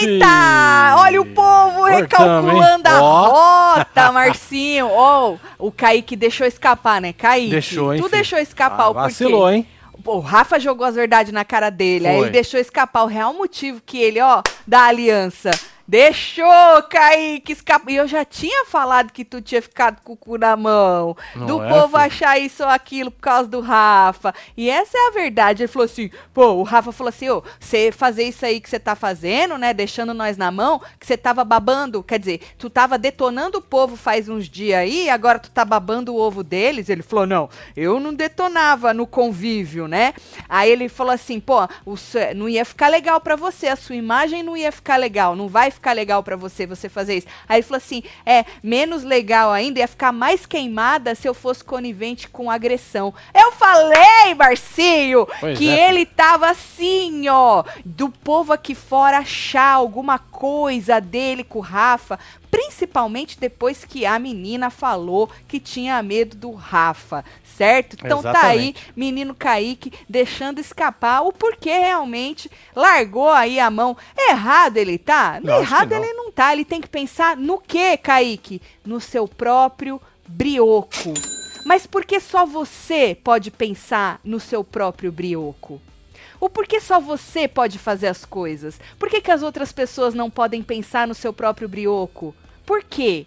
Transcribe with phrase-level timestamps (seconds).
[0.00, 0.96] Eita!
[0.98, 4.88] Olha o povo recalculando a rota, Marcinho.
[4.92, 7.12] Ó, oh, o Kaique deixou escapar, né?
[7.12, 7.50] Kaique.
[7.50, 8.00] Deixou, hein?
[8.00, 9.08] Tu deixou escapar ah, o porquê.
[9.08, 9.66] Vacilou, hein?
[10.04, 12.04] O Rafa jogou as verdades na cara dele.
[12.04, 12.10] Foi.
[12.10, 15.50] Aí ele deixou escapar o real motivo que ele, ó, da aliança
[15.88, 17.90] Deixou, Kaique, escapar.
[17.90, 21.16] E eu já tinha falado que tu tinha ficado com o cu na mão.
[21.34, 22.02] Não do é, povo filho?
[22.02, 24.34] achar isso ou aquilo por causa do Rafa.
[24.54, 25.62] E essa é a verdade.
[25.62, 28.78] Ele falou assim: pô, o Rafa falou assim: ô, você fazer isso aí que você
[28.78, 29.72] tá fazendo, né?
[29.72, 32.02] Deixando nós na mão, que você tava babando.
[32.02, 36.14] Quer dizer, tu tava detonando o povo faz uns dias aí, agora tu tá babando
[36.14, 36.90] o ovo deles.
[36.90, 40.12] Ele falou: não, eu não detonava no convívio, né?
[40.50, 41.94] Aí ele falou assim: pô, o,
[42.36, 45.70] não ia ficar legal para você, a sua imagem não ia ficar legal, não vai
[45.78, 47.26] ficar legal para você você fazer isso.
[47.48, 51.64] Aí ele falou assim: é, menos legal ainda, ia ficar mais queimada se eu fosse
[51.64, 53.14] conivente com agressão.
[53.34, 55.88] Eu falei, Marcinho, pois que é.
[55.88, 62.18] ele tava assim, ó, do povo aqui fora achar alguma coisa dele com o Rafa,
[62.50, 67.94] principalmente depois que a menina falou que tinha medo do Rafa, certo?
[67.94, 68.40] Então Exatamente.
[68.40, 73.96] tá aí, menino Kaique deixando escapar o porquê realmente largou aí a mão.
[74.16, 75.40] Errado ele tá?
[75.42, 78.62] Não, errado ele não tá, ele tem que pensar no que, Kaique?
[78.84, 81.14] No seu próprio brioco.
[81.64, 85.80] Mas por que só você pode pensar no seu próprio brioco?
[86.40, 88.80] O porquê só você pode fazer as coisas?
[88.98, 92.34] Por que, que as outras pessoas não podem pensar no seu próprio brioco?
[92.64, 93.26] Por quê?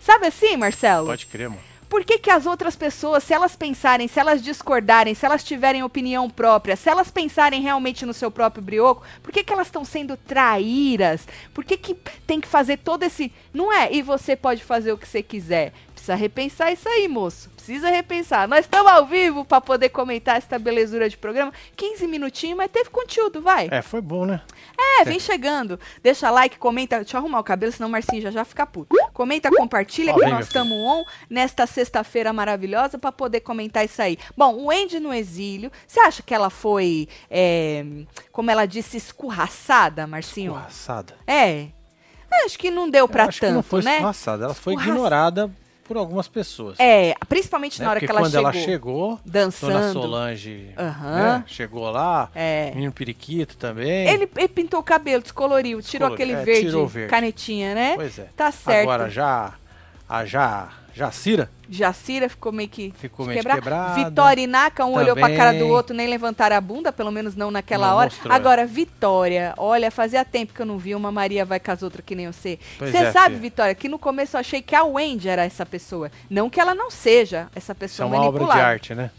[0.00, 1.06] Sabe assim, Marcelo?
[1.06, 1.68] Pode crer, mano.
[1.88, 5.82] Por que, que as outras pessoas, se elas pensarem, se elas discordarem, se elas tiverem
[5.82, 9.86] opinião própria, se elas pensarem realmente no seu próprio brioco, por que, que elas estão
[9.86, 11.26] sendo traíras?
[11.54, 11.94] Por que, que
[12.26, 13.32] tem que fazer todo esse.
[13.54, 13.90] Não é?
[13.90, 15.72] E você pode fazer o que você quiser.
[16.08, 17.50] Precisa repensar isso aí, moço.
[17.50, 18.48] Precisa repensar.
[18.48, 21.52] Nós estamos ao vivo para poder comentar essa belezura de programa.
[21.76, 23.68] 15 minutinhos, mas teve conteúdo, vai.
[23.70, 24.40] É, foi bom, né?
[24.78, 25.78] É, vem chegando.
[26.02, 26.96] Deixa like, comenta.
[26.96, 28.96] Deixa eu arrumar o cabelo, senão o Marcinho já já fica puto.
[29.12, 34.16] Comenta, compartilha, que nós estamos on nesta sexta-feira maravilhosa para poder comentar isso aí.
[34.34, 35.70] Bom, o Andy no exílio.
[35.86, 37.84] Você acha que ela foi, é,
[38.32, 40.52] como ela disse, escorraçada, Marcinho?
[40.52, 41.16] Escorraçada?
[41.26, 41.66] É.
[42.46, 43.96] Acho que não deu para tanto, que não foi né?
[43.96, 45.50] Escorraçada, ela foi ignorada
[45.88, 46.78] por algumas pessoas.
[46.78, 47.86] É, principalmente né?
[47.86, 48.50] na hora Porque que ela quando chegou.
[48.50, 49.72] ela chegou, dançando.
[49.72, 51.14] Dona Solange uhum.
[51.14, 51.44] né?
[51.46, 52.70] chegou lá, é.
[52.74, 54.06] menino periquito também.
[54.06, 57.94] Ele, ele, pintou o cabelo, descoloriu, tirou aquele é, verde, tirou verde, canetinha, né?
[57.96, 58.28] Pois é.
[58.36, 58.82] Tá certo.
[58.82, 59.54] Agora já
[60.06, 61.48] a já Jacira.
[61.70, 63.62] Jacira ficou meio que ficou meio quebrada.
[63.62, 64.04] quebrada.
[64.04, 65.04] Vitória e Naka, um Também.
[65.04, 68.10] olhou pra cara do outro, nem levantaram a bunda, pelo menos não naquela não hora.
[68.10, 71.84] Mostrou, Agora, Vitória, olha, fazia tempo que eu não vi uma Maria vai com as
[71.84, 72.58] outras que nem você.
[72.80, 73.42] Você é, sabe, filho.
[73.42, 76.10] Vitória, que no começo eu achei que a Wendy era essa pessoa.
[76.28, 79.10] Não que ela não seja essa pessoa Isso é uma obra de arte, né?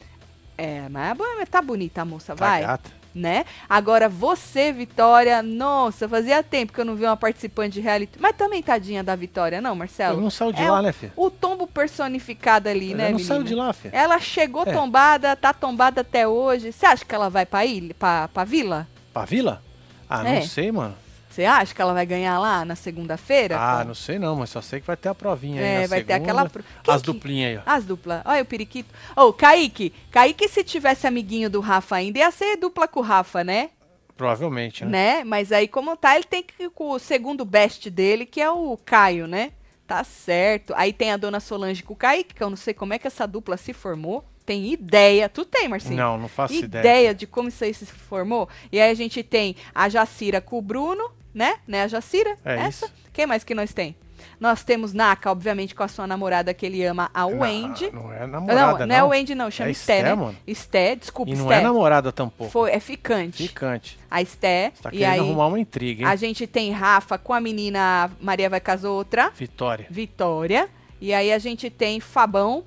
[0.57, 2.62] É, mas tá bonita a moça, tá vai.
[2.62, 3.45] Gata né?
[3.67, 8.19] Agora você, Vitória, nossa, fazia tempo que eu não vi uma participante de reality.
[8.19, 10.13] Mas também tadinha da Vitória, não, Marcelo?
[10.13, 11.11] Ela não saiu de é lá, né, filho?
[11.15, 13.27] O tombo personificado ali, ela né, não menina?
[13.27, 13.95] saiu de lá, filho.
[13.95, 14.71] Ela chegou é.
[14.71, 16.71] tombada, tá tombada até hoje.
[16.71, 18.87] Você acha que ela vai pra ilha, pra, pra vila?
[19.13, 19.61] Pra vila?
[20.09, 20.35] Ah, é.
[20.35, 20.95] não sei, mano.
[21.29, 23.56] Você acha que ela vai ganhar lá na segunda-feira?
[23.59, 25.88] Ah, não sei não, mas só sei que vai ter a provinha é, aí na
[25.88, 26.06] vai segunda.
[26.06, 26.50] ter aquela...
[26.50, 27.06] Quem as que...
[27.06, 27.62] duplinhas aí, ó.
[27.72, 28.22] As duplas.
[28.25, 28.90] Olha o periquito.
[29.16, 29.94] Ô, oh, Kaique.
[30.09, 33.69] Kaique, se tivesse amiguinho do Rafa ainda, ia ser dupla com o Rafa, né?
[34.18, 35.18] Provavelmente, né?
[35.18, 35.23] né?
[35.23, 38.50] Mas aí, como tá, ele tem que ir com o segundo best dele, que é
[38.50, 39.51] o Caio, né?
[39.85, 40.73] Tá certo.
[40.75, 43.07] Aí tem a dona Solange com o Kaique, que eu não sei como é que
[43.07, 44.25] essa dupla se formou.
[44.49, 45.29] Tem ideia.
[45.29, 45.95] Tu tem, Marcinho?
[45.95, 46.81] Não, não faço ideia.
[46.81, 48.49] Ideia de como isso aí se formou?
[48.71, 51.57] E aí a gente tem a Jacira com o Bruno, né?
[51.67, 52.35] Né, a Jacira?
[52.43, 52.88] É essa.
[52.88, 52.95] Isso.
[53.13, 53.95] Quem mais que nós tem?
[54.39, 57.91] Nós temos Naka, obviamente, com a sua namorada que ele ama, a Wendy.
[57.91, 58.88] Não, não é namorada, não.
[58.88, 59.51] Não, é Wendy, não.
[59.51, 60.15] Chama é Sté, né?
[60.15, 60.35] Mano.
[60.51, 61.59] Sté, desculpa, E não Sté.
[61.59, 62.51] é namorada tampouco.
[62.51, 63.44] Foi, é ficante.
[63.44, 64.00] Ficante.
[64.09, 64.71] A Sté.
[64.74, 66.09] Você tá e aí, arrumar uma intriga, hein?
[66.09, 69.29] A gente tem Rafa com a menina Maria vai casar outra.
[69.29, 69.85] Vitória.
[69.91, 70.68] Vitória.
[71.00, 72.63] E aí a gente tem Fabão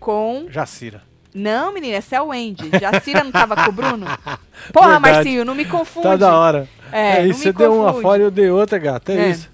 [0.00, 0.46] com...
[0.50, 1.11] Jacira.
[1.34, 2.70] Não, menina, essa é a Wendy.
[2.78, 4.06] Jacira não tava com o Bruno?
[4.72, 5.14] Porra, Verdade.
[5.14, 6.06] Marcinho, não me confunde.
[6.06, 6.68] Tá da hora.
[6.92, 9.12] É, é isso, você deu uma fora e eu dei outra, gata.
[9.12, 9.28] É, é.
[9.30, 9.50] isso.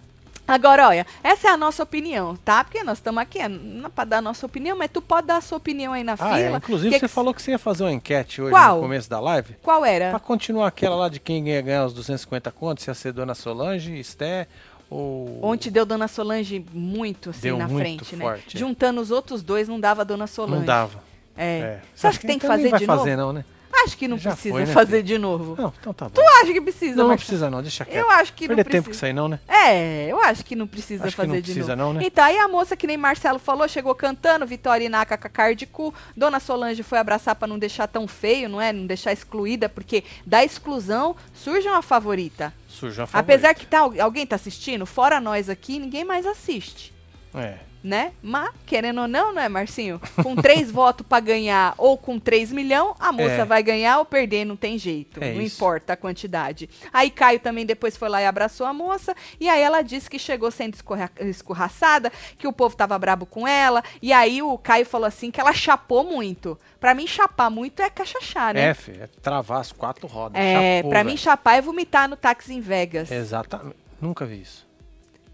[0.48, 2.64] Agora, olha, essa é a nossa opinião, tá?
[2.64, 3.50] Porque nós estamos aqui é,
[3.94, 6.16] para dar a nossa opinião, mas tu pode dar a sua opinião aí na ah,
[6.16, 6.38] fila.
[6.38, 6.56] É.
[6.56, 7.14] Inclusive, que você que...
[7.14, 8.76] falou que você ia fazer uma enquete hoje Qual?
[8.76, 9.56] no começo da live.
[9.62, 10.08] Qual era?
[10.08, 13.34] Pra continuar aquela lá de quem ia ganhar os 250 contos, se ia ser Dona
[13.34, 14.48] Solange, Esté
[14.90, 15.38] ou...
[15.42, 18.24] Ontem deu Dona Solange muito assim deu na muito frente, né?
[18.24, 18.58] forte, né?
[18.58, 20.60] Juntando os outros dois, não dava Dona Solange.
[20.60, 21.07] Não dava.
[21.38, 21.80] É.
[21.94, 23.32] Você acha que tem que fazer vai de fazer, novo?
[23.32, 23.44] não, né?
[23.84, 25.02] acha que não Já precisa foi, né, fazer filho?
[25.04, 25.54] de novo?
[25.60, 26.10] Não, então tá bom.
[26.14, 27.96] Tu acha que precisa, Não, não precisa não, deixa quieto.
[27.96, 28.96] Eu acho que Perder não tempo com precisa.
[28.96, 29.40] isso aí não, né?
[29.48, 31.94] É, eu acho que não precisa Acho que fazer não de precisa novo.
[31.94, 32.06] não, né?
[32.06, 34.88] Então, aí a moça, que nem Marcelo falou, chegou cantando, Vitória
[35.32, 35.94] cara de cu.
[36.16, 38.72] Dona Solange foi abraçar pra não deixar tão feio, não é?
[38.72, 42.52] Não deixar excluída, porque da exclusão surge uma favorita.
[42.68, 46.92] Surgiu a Apesar que tá, alguém tá assistindo, fora nós aqui, ninguém mais assiste.
[47.34, 47.67] É.
[47.88, 48.12] Né?
[48.22, 49.98] Mas, querendo ou não, não é, Marcinho?
[50.22, 53.44] Com três votos pra ganhar ou com 3 milhões, a moça É.
[53.46, 55.24] vai ganhar ou perder, não tem jeito.
[55.24, 55.56] É não isso.
[55.56, 56.68] importa a quantidade.
[56.92, 59.14] Aí Caio também depois foi lá e abraçou a moça.
[59.40, 63.48] E aí ela disse que chegou sendo escorra- escorraçada, que o povo tava brabo com
[63.48, 63.82] ela.
[64.02, 66.58] E aí o Caio falou assim que ela chapou muito.
[66.78, 68.66] Pra mim, chapar muito é cachachá, né?
[68.66, 70.38] É, filho, é travar as quatro rodas.
[70.38, 73.10] É, pra mim, chapar é vomitar no táxi em Vegas.
[73.10, 73.76] Exatamente.
[73.98, 74.68] Nunca vi isso.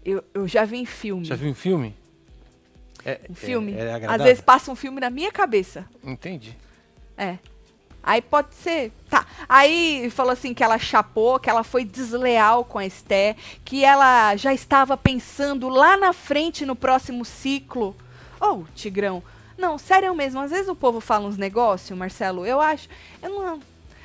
[0.05, 1.25] Eu, eu já vi em filme.
[1.25, 1.93] Já viu um filme?
[3.05, 3.73] É, Um filme.
[3.73, 5.85] É, é Às vezes passa um filme na minha cabeça.
[6.03, 6.57] Entendi.
[7.17, 7.37] É.
[8.03, 8.91] Aí pode ser.
[9.09, 9.25] Tá.
[9.49, 14.35] Aí falou assim que ela chapou, que ela foi desleal com a Esté, que ela
[14.35, 17.95] já estava pensando lá na frente no próximo ciclo.
[18.39, 19.23] Ô, Tigrão.
[19.57, 20.39] Não, sério mesmo.
[20.41, 22.45] Às vezes o povo fala uns negócios, Marcelo.
[22.45, 22.87] Eu acho.
[23.23, 23.59] Eu não.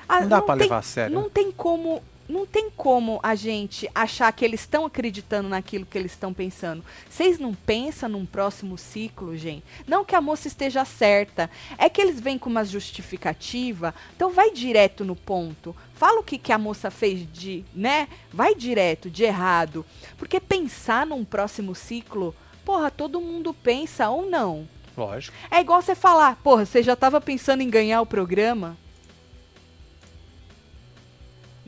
[0.08, 1.14] ah, Não dá pra tem- levar a sério.
[1.14, 2.02] Não tem como.
[2.30, 6.84] Não tem como a gente achar que eles estão acreditando naquilo que eles estão pensando.
[7.08, 9.64] Vocês não pensam num próximo ciclo, gente?
[9.84, 11.50] Não que a moça esteja certa.
[11.76, 13.92] É que eles vêm com uma justificativa.
[14.14, 15.74] Então vai direto no ponto.
[15.92, 18.06] Fala o que, que a moça fez de, né?
[18.32, 19.84] Vai direto, de errado.
[20.16, 22.32] Porque pensar num próximo ciclo,
[22.64, 24.68] porra, todo mundo pensa ou não.
[24.96, 25.36] Lógico.
[25.50, 28.78] É igual você falar, porra, você já tava pensando em ganhar o programa?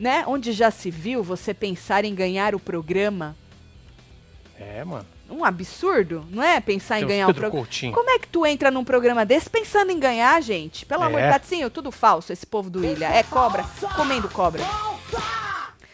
[0.03, 0.25] Né?
[0.27, 3.37] Onde já se viu você pensar em ganhar o programa?
[4.59, 5.05] É, mano.
[5.29, 6.59] Um absurdo, não é?
[6.59, 7.65] Pensar em Tem os ganhar o Pedro programa.
[7.65, 7.93] Coutinho.
[7.93, 10.85] Como é que tu entra num programa desse pensando em ganhar, gente?
[10.85, 11.31] Pelo amor de É.
[11.31, 13.05] Tatinho, tudo falso, esse povo do Ilha.
[13.05, 13.63] É cobra,
[13.95, 14.61] comendo cobra.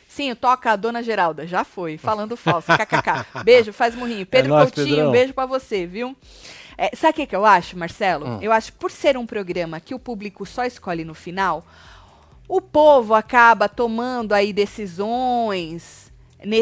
[0.08, 1.46] Sim, toca a dona Geralda.
[1.46, 2.68] Já foi, falando falso.
[2.76, 3.44] KKK.
[3.46, 4.26] Beijo, faz murrinho.
[4.26, 5.12] Pedro É nóis, Coutinho, Pedrão.
[5.12, 6.18] beijo pra você, viu?
[6.76, 8.26] É, sabe o que, que eu acho, Marcelo?
[8.28, 8.40] Hum.
[8.42, 11.64] Eu acho que por ser um programa que o público só escolhe no final,
[12.50, 16.10] o povo acaba tomando aí decisões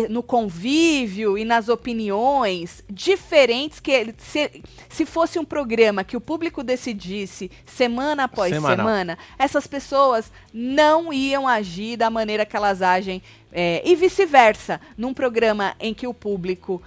[0.10, 6.22] no convívio e nas opiniões diferentes que ele- se, se fosse um programa que o
[6.22, 8.76] público decidisse semana após Semanal.
[8.78, 14.82] semana, essas pessoas não iam agir da maneira que elas agem é, e vice-versa.
[14.98, 16.82] Num programa em que o público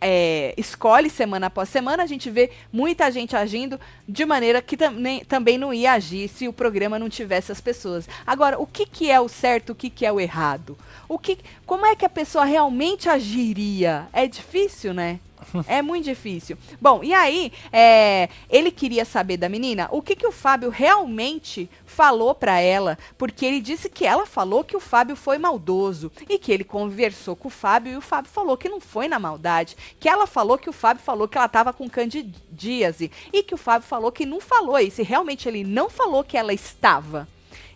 [0.00, 3.78] é, escolhe semana após semana, a gente vê muita gente agindo
[4.08, 7.60] de maneira que tam- nem- também não ia agir se o programa não tivesse as
[7.60, 8.08] pessoas.
[8.26, 10.76] Agora, o que, que é o certo, o que, que é o errado?
[11.08, 14.06] O que, como é que a pessoa realmente agiria?
[14.12, 15.18] É difícil, né?
[15.66, 16.56] É muito difícil.
[16.80, 21.68] Bom, e aí, é, ele queria saber da menina o que, que o Fábio realmente
[21.84, 26.38] falou pra ela, porque ele disse que ela falou que o Fábio foi maldoso e
[26.38, 29.76] que ele conversou com o Fábio e o Fábio falou que não foi na maldade,
[29.98, 33.58] que ela falou que o Fábio falou que ela tava com candidíase e que o
[33.58, 37.28] Fábio falou que não falou isso, e realmente ele não falou que ela estava.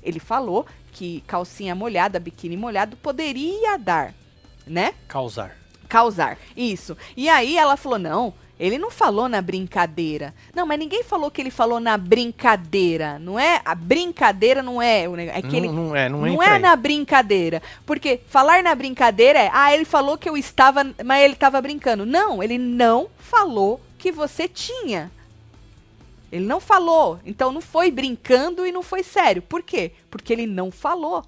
[0.02, 4.14] Ele falou que calcinha molhada, biquíni molhado poderia dar,
[4.66, 4.94] né?
[5.08, 5.59] Causar.
[5.90, 6.38] Causar.
[6.56, 6.96] Isso.
[7.16, 10.32] E aí ela falou: não, ele não falou na brincadeira.
[10.54, 13.18] Não, mas ninguém falou que ele falou na brincadeira.
[13.18, 13.60] Não é?
[13.64, 15.38] A brincadeira não é o negócio.
[15.38, 15.68] É que não, ele.
[15.68, 16.62] não é, não, Não entra é aí.
[16.62, 17.62] na brincadeira.
[17.84, 22.06] Porque falar na brincadeira é, ah, ele falou que eu estava, mas ele estava brincando.
[22.06, 25.10] Não, ele não falou que você tinha.
[26.30, 27.18] Ele não falou.
[27.24, 29.42] Então não foi brincando e não foi sério.
[29.42, 29.92] Por quê?
[30.10, 31.24] Porque ele não falou.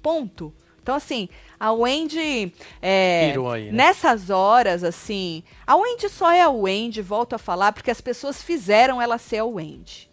[0.00, 0.54] Ponto.
[0.86, 1.28] Então, assim,
[1.58, 2.52] a Wendy.
[2.80, 3.72] É, aí, né?
[3.72, 5.42] Nessas horas, assim.
[5.66, 9.38] A Wendy só é a Wendy, volto a falar, porque as pessoas fizeram ela ser
[9.38, 10.08] a Wendy.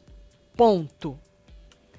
[0.58, 1.20] Ponto.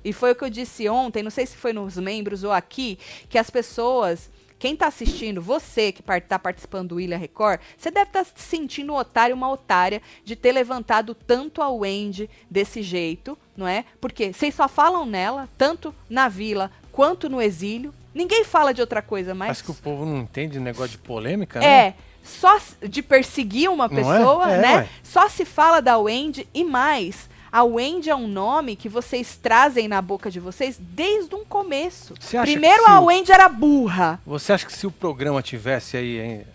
[0.04, 2.98] E foi o que eu disse ontem, não sei se foi nos membros ou aqui,
[3.28, 4.28] que as pessoas.
[4.58, 8.92] Quem tá assistindo, você que tá participando do Ilha Record, você deve estar se sentindo
[8.92, 13.84] um otário, uma otária, de ter levantado tanto a Wendy desse jeito, não é?
[14.00, 17.94] Porque vocês só falam nela, tanto na vila quanto no exílio.
[18.14, 19.50] Ninguém fala de outra coisa mais.
[19.52, 21.66] Acho que o povo não entende negócio de polêmica, né?
[21.88, 23.88] É, só de perseguir uma é?
[23.88, 24.74] pessoa, É, né?
[24.76, 24.88] ué.
[25.02, 27.28] Só se fala da Wendy e mais.
[27.50, 32.14] A Wendy é um nome que vocês trazem na boca de vocês desde um começo.
[32.42, 34.20] Primeiro a o- Wendy era burra.
[34.26, 36.46] Você acha que se o programa tivesse aí hein,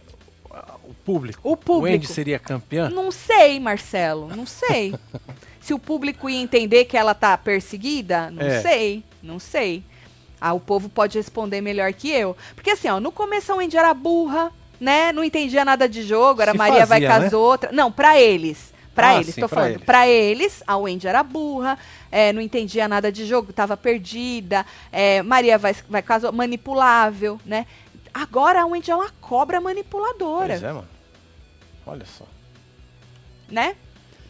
[0.83, 1.85] o público, O público.
[1.93, 2.89] Wendy seria campeã?
[2.89, 4.93] Não sei, Marcelo, não sei.
[5.61, 8.61] se o público ia entender que ela tá perseguida, não É.
[8.61, 9.83] sei, não sei.
[10.41, 12.35] Ah, o povo pode responder melhor que eu.
[12.55, 15.11] Porque assim, ó, no começo a Wendy era burra, né?
[15.11, 17.27] Não entendia nada de jogo, era Se Maria vai fazia, com né?
[17.27, 17.73] as outras.
[17.75, 18.73] Não, pra eles.
[18.95, 19.71] Pra Ah, eles, sim, tô pra falando.
[19.75, 19.83] eles.
[19.85, 21.77] Pra eles, a Wendy era burra,
[22.11, 24.65] é, não entendia nada de jogo, tava perdida.
[24.91, 27.65] é, Maria vai, vai casar, manipulável, né?
[28.13, 30.87] Agora a Wendy é uma cobra manipuladora, Pois é, mano.
[31.85, 32.25] Olha só.
[33.49, 33.75] né?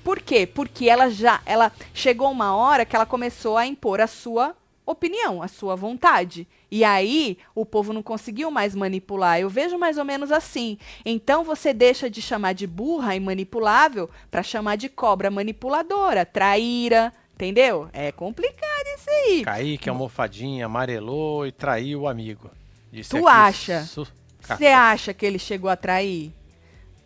[0.03, 0.45] Por quê?
[0.47, 4.55] Porque ela já, ela chegou uma hora que ela começou a impor a sua
[4.91, 6.47] opinião, a sua vontade.
[6.71, 9.39] E aí o povo não conseguiu mais manipular.
[9.39, 10.77] Eu vejo mais ou menos assim.
[11.05, 17.13] Então você deixa de chamar de burra e manipulável para chamar de cobra manipuladora, traíra,
[17.35, 17.89] entendeu?
[17.93, 19.43] É complicado isso aí.
[19.43, 22.49] Kaique, almofadinha, amarelou e traiu o amigo.
[22.91, 23.83] Disse Tu acha?
[23.83, 24.07] su-
[24.41, 26.31] Você acha que ele chegou a trair?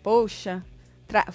[0.02, 0.64] Poxa.
[1.14, 1.26] Tra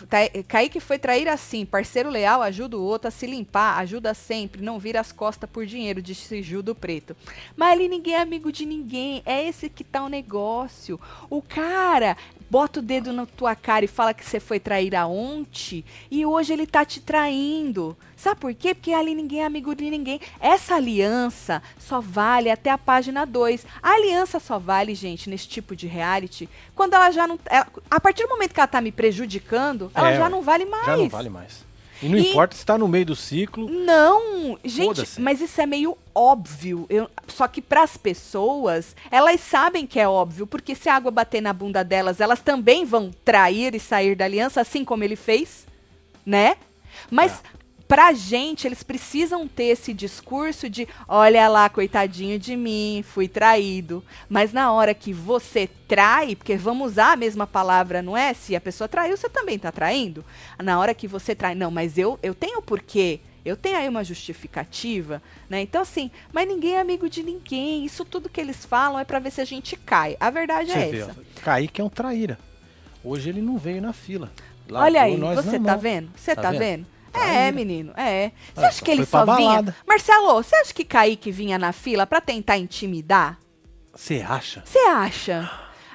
[0.49, 1.65] Kaique foi trair assim.
[1.65, 5.65] Parceiro leal ajuda o outro a se limpar, ajuda sempre, não vira as costas por
[5.65, 7.17] dinheiro, disse Ju do Preto.
[7.57, 9.23] Mas ali ninguém é amigo de ninguém.
[9.25, 10.99] É esse que tá o negócio.
[11.31, 12.17] O cara
[12.51, 16.53] bota o dedo na tua cara e fala que você foi trair ontem e hoje
[16.53, 17.97] ele tá te traindo.
[18.19, 18.75] Sabe por quê?
[18.75, 20.21] Porque ali ninguém é amigo de ninguém.
[20.41, 23.65] Essa aliança só vale até a página 2.
[23.81, 27.39] A aliança só vale, gente, nesse tipo de reality, quando ela já não.
[27.47, 30.65] ela- a partir do momento que ela tá me prejudicando, ela É, já não vale
[30.65, 30.85] mais.
[30.87, 31.65] Já não vale mais.
[32.03, 33.69] E não E- importa se tá no meio do ciclo.
[33.69, 36.87] Não, gente, mas isso é meio óbvio.
[36.89, 41.11] Eu- só que para as pessoas, elas sabem que é óbvio, porque se a água
[41.11, 45.17] bater na bunda delas, elas também vão trair e sair da aliança, assim como ele
[45.17, 45.67] fez,
[46.27, 46.57] né?
[47.11, 47.58] Mas É.
[47.89, 54.05] pra gente, eles precisam ter esse discurso de, olha lá, coitadinho de mim, fui traído.
[54.29, 58.35] Mas na hora que você trai, porque vamos usar a mesma palavra, não é?
[58.35, 60.23] Se a pessoa traiu, você também tá traindo.
[60.63, 63.21] Na hora que você trai, não, mas eu, eu tenho porquê.
[63.45, 65.63] Eu tenho aí uma justificativa, né?
[65.63, 67.85] Então, assim, mas ninguém é amigo de ninguém.
[67.85, 70.17] Isso tudo que eles falam é pra ver se a gente cai.
[70.21, 71.17] A verdade Você é vê, essa.
[71.43, 72.39] Kaique é um traíra.
[73.03, 74.31] Hoje ele não veio na fila.
[74.71, 76.11] Olha aí, Largou você tá vendo?
[76.15, 76.59] Você Tá tá, vendo?
[76.61, 76.87] vendo?
[77.13, 77.53] É, Traíra.
[77.53, 78.33] menino, é.
[78.55, 79.75] Você acha que ele só vinha.
[79.87, 83.39] Marcelo, você acha que Kaique vinha na fila pra tentar intimidar?
[83.95, 84.63] Você acha?
[84.65, 85.51] Você acha?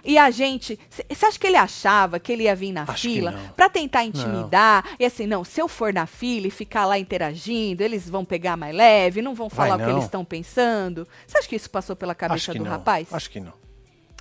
[0.06, 0.78] E a gente.
[1.10, 3.48] Você acha que ele achava que ele ia vir na Acho fila não.
[3.56, 4.84] pra tentar intimidar?
[5.00, 8.58] E assim, não, se eu for na fila e ficar lá interagindo, eles vão pegar
[8.58, 9.94] mais leve, não vão Vai falar o que não.
[9.94, 11.08] eles estão pensando?
[11.26, 12.72] Você acha que isso passou pela cabeça do não.
[12.72, 13.08] rapaz?
[13.14, 13.54] Acho que não.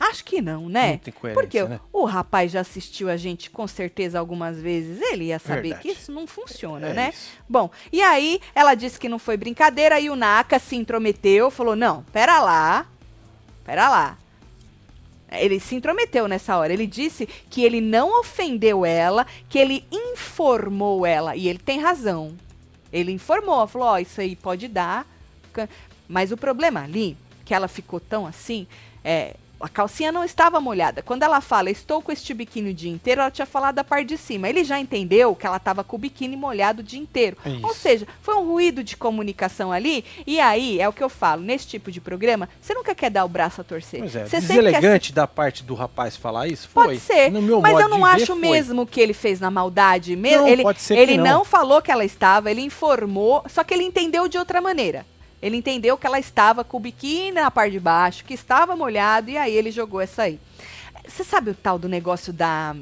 [0.01, 1.01] Acho que não, né?
[1.05, 1.79] Não Porque né?
[1.93, 5.83] o rapaz já assistiu a gente com certeza algumas vezes, ele ia saber Verdade.
[5.83, 7.11] que isso não funciona, É né?
[7.13, 7.39] isso.
[7.49, 11.77] Bom, e aí ela disse que não foi brincadeira e o Naka se intrometeu, falou:
[11.77, 12.87] "Não, pera lá.
[13.65, 14.19] Pera lá.
[15.31, 16.73] Ele se intrometeu nessa hora.
[16.73, 21.37] Ele disse que ele não ofendeu ela, que ele informou ela.
[21.37, 22.37] E ele tem razão.
[22.93, 25.07] Ele informou, falou: Ó, isso aí pode dar.
[26.09, 28.67] Mas o problema ali, que ela ficou tão assim,
[29.05, 29.37] é.
[29.63, 31.03] A calcinha não estava molhada.
[31.03, 34.09] Quando ela fala, estou com este biquíni o dia inteiro, ela tinha falado da parte
[34.09, 34.49] de cima.
[34.49, 37.37] Ele já entendeu que ela estava com o biquíni molhado o dia inteiro.
[37.47, 37.65] Isso.
[37.67, 40.05] Ou seja, foi um ruído de comunicação ali.
[40.27, 43.25] E aí, é o que eu falo, nesse tipo de programa, você nunca quer dar
[43.25, 44.01] o braço a torcer.
[44.01, 46.69] Pois é, você deselegante da parte do rapaz falar isso?
[46.73, 46.99] Pode Foi.
[46.99, 48.37] ser, No meu mas eu não ver, acho foi.
[48.37, 50.17] mesmo que ele fez na maldade.
[50.17, 51.25] Não, ele pode ser ele não.
[51.25, 51.45] não.
[51.45, 55.07] falou que ela estava, ele informou, só que ele entendeu de outra maneira.
[55.43, 59.29] Ele entendeu que ela estava com o biquíni na parte de baixo, que estava molhado,
[59.29, 60.39] e aí ele jogou essa aí.
[61.07, 62.77] Você sabe o tal do negócio da.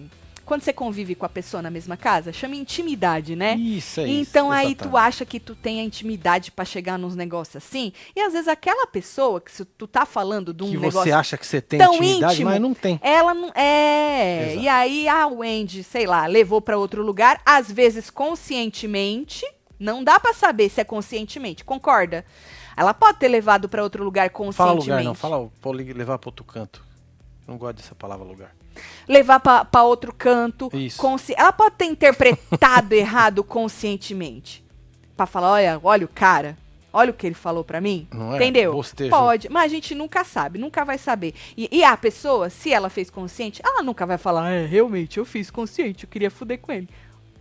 [0.44, 2.32] Quando você convive com a pessoa na mesma casa?
[2.32, 3.54] Chama intimidade, né?
[3.54, 4.30] Isso, é isso.
[4.30, 8.20] Então aí tu acha que tu tem a intimidade pra chegar nos negócios assim, e
[8.20, 11.38] às vezes aquela pessoa que se tu tá falando de um Que negócio você acha
[11.38, 12.98] que você tem tão intimidade, íntimo, mas não tem.
[13.00, 14.48] ela não é.
[14.48, 14.64] Exato.
[14.64, 19.46] E aí a Wendy, sei lá, levou pra outro lugar, às vezes conscientemente,
[19.80, 22.24] não dá pra saber se é conscientemente, concorda?
[22.76, 24.88] Ela pode ter levado pra outro lugar Fala conscientemente.
[24.90, 25.14] lugar, não.
[25.14, 25.50] Fala
[25.92, 26.84] levar para outro canto.
[27.48, 28.54] Não gosto dessa palavra lugar.
[29.08, 30.70] Levar pra pra outro canto.
[30.72, 30.96] Isso.
[30.98, 34.64] consci- Ela pode ter interpretado errado conscientemente.
[35.16, 36.56] Pra falar, olha, olha o cara.
[36.92, 38.08] Olha o que ele falou pra mim.
[38.12, 38.36] Não é?
[38.36, 38.72] Entendeu?
[38.72, 39.16] Bostejou.
[39.16, 41.34] Pode, mas a gente nunca sabe, nunca vai saber.
[41.56, 45.24] E, e a pessoa, se ela fez consciente, ela nunca vai falar, é, realmente, eu
[45.24, 46.88] fiz consciente, eu queria fuder com ele.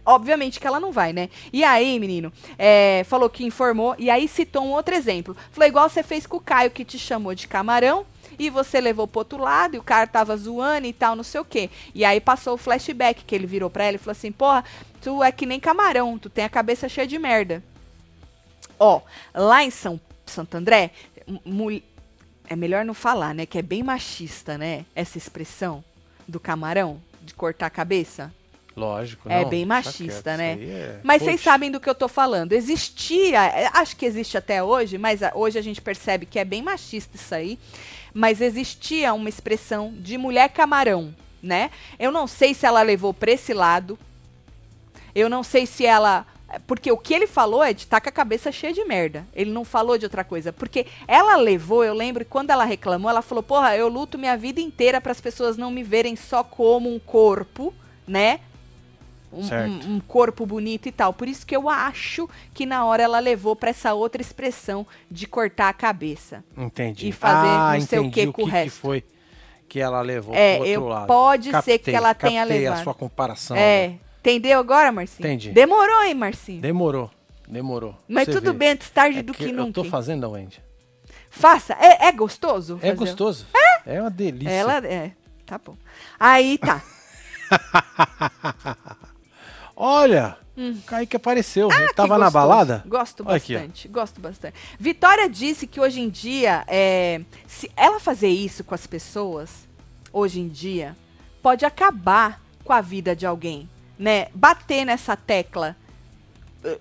[0.10, 1.30] Obviamente que ela não vai, né?
[1.54, 5.38] E aí, menino, é, falou que informou, e aí citou um outro exemplo.
[5.51, 8.08] Falou, igual você fez com o Caio, que te chamou de camarão,
[8.39, 11.39] e você levou pro outro lado, e o cara tava zoando e tal, não sei
[11.39, 11.70] o quê.
[11.94, 14.66] E aí passou o flashback, que ele virou pra ela e falou assim, porra,
[15.00, 17.63] tu é que nem camarão, tu tem a cabeça cheia de merda.
[18.80, 19.01] Ó,
[19.32, 20.89] lá em São Santo André,
[22.48, 23.46] é melhor não falar, né?
[23.46, 24.86] Que é bem machista, né?
[24.96, 25.84] Essa expressão
[26.28, 28.34] do camarão, de cortar a cabeça.
[28.79, 30.03] Lógico, É não, bem machista,
[30.36, 30.53] quieto, né?
[30.62, 32.53] é- Mas vocês sabem do que eu tô falando.
[32.53, 36.45] Existia, é, acho que existe até hoje, mas a- hoje a gente percebe que é
[36.45, 37.59] bem machista isso aí.
[38.13, 41.69] Mas existia uma expressão de mulher camarão, né?
[42.00, 44.00] Eu não sei se ela levou pra esse lado.
[45.13, 46.25] Eu não sei se ela.
[46.65, 49.24] Porque o que ele falou é de estar com a cabeça cheia de merda.
[49.36, 50.51] Ele não falou de outra coisa.
[50.51, 54.59] Porque ela levou, eu lembro, quando ela reclamou, ela falou: Porra, eu luto minha vida
[54.59, 57.71] inteira para as pessoas não me verem só como um corpo,
[58.07, 58.39] né?
[59.31, 61.13] Um, um, um, corpo bonito e tal.
[61.13, 65.27] Por isso que eu acho que na hora ela levou para essa outra expressão de
[65.27, 66.43] cortar a cabeça.
[66.57, 67.09] Entendi.
[67.09, 68.75] E fazer ah, não sei o que com o resto.
[68.75, 69.03] Que foi
[69.69, 71.07] que ela levou é, pro outro eu, lado.
[71.07, 72.79] Pode captei, ser que ela tenha levado.
[72.79, 73.55] a sua comparação.
[73.55, 73.89] É.
[73.89, 74.00] Né?
[74.19, 75.25] Entendeu agora, Marcinho?
[75.25, 75.51] Entendi.
[75.51, 76.62] Demorou, hein, Marcinho?
[76.62, 77.09] Demorou.
[77.48, 77.95] Demorou.
[78.07, 78.57] Mas tudo vê.
[78.57, 79.79] bem, antes tarde é do que, que nunca.
[79.79, 80.62] Eu tô fazendo Wendy.
[81.29, 81.74] Faça.
[81.79, 82.75] É, é gostoso?
[82.81, 82.95] É fazer?
[82.95, 83.48] gostoso.
[83.55, 83.95] É?
[83.95, 84.51] É uma delícia.
[84.51, 85.13] Ela é.
[85.45, 85.75] Tá bom.
[86.19, 86.83] Aí tá.
[89.81, 90.38] Olha!
[90.57, 90.77] Hum.
[90.86, 91.69] Kaique apareceu.
[91.71, 92.83] Ah, tava na balada?
[92.86, 94.55] Gosto bastante, aqui, gosto bastante.
[94.77, 99.69] Vitória disse que hoje em dia, é, se ela fazer isso com as pessoas,
[100.12, 100.98] hoje em dia,
[101.41, 104.27] pode acabar com a vida de alguém, né?
[104.36, 105.77] Bater nessa tecla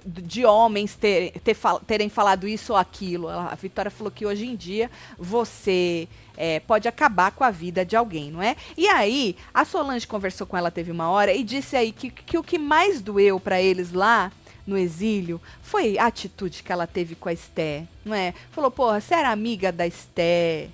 [0.04, 1.56] de homens ter, ter,
[1.86, 3.28] terem falado isso ou aquilo.
[3.28, 7.96] A Vitória falou que hoje em dia você é, pode acabar com a vida de
[7.96, 8.56] alguém, não é?
[8.76, 12.38] E aí, a Solange conversou com ela, teve uma hora, e disse aí que, que
[12.38, 14.32] o que mais doeu para eles lá
[14.66, 18.34] no exílio foi a atitude que ela teve com a Esté, não é?
[18.50, 20.68] Falou, porra, você era amiga da Esté,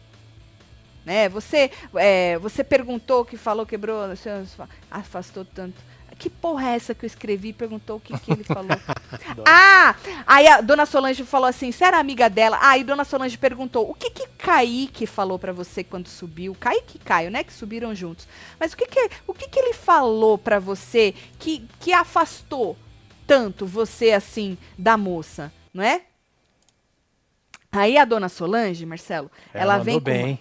[1.04, 1.28] né?
[1.28, 4.00] Você, é, você perguntou que falou, quebrou,
[4.90, 5.93] afastou tanto.
[6.14, 7.52] Que porra é essa que eu escrevi?
[7.52, 8.76] Perguntou o que, que ele falou.
[9.46, 9.94] ah!
[10.26, 12.58] Aí a dona Solange falou assim: você era amiga dela?
[12.60, 16.56] Aí ah, dona Solange perguntou: o que que Kaique falou para você quando subiu?
[16.58, 17.44] Kaique e Caio, né?
[17.44, 18.26] Que subiram juntos.
[18.58, 22.76] Mas o que que, o que, que ele falou para você que, que afastou
[23.26, 26.02] tanto você assim da moça, não é?
[27.72, 30.04] Aí a dona Solange, Marcelo, ela, ela vem com.
[30.04, 30.38] Bem.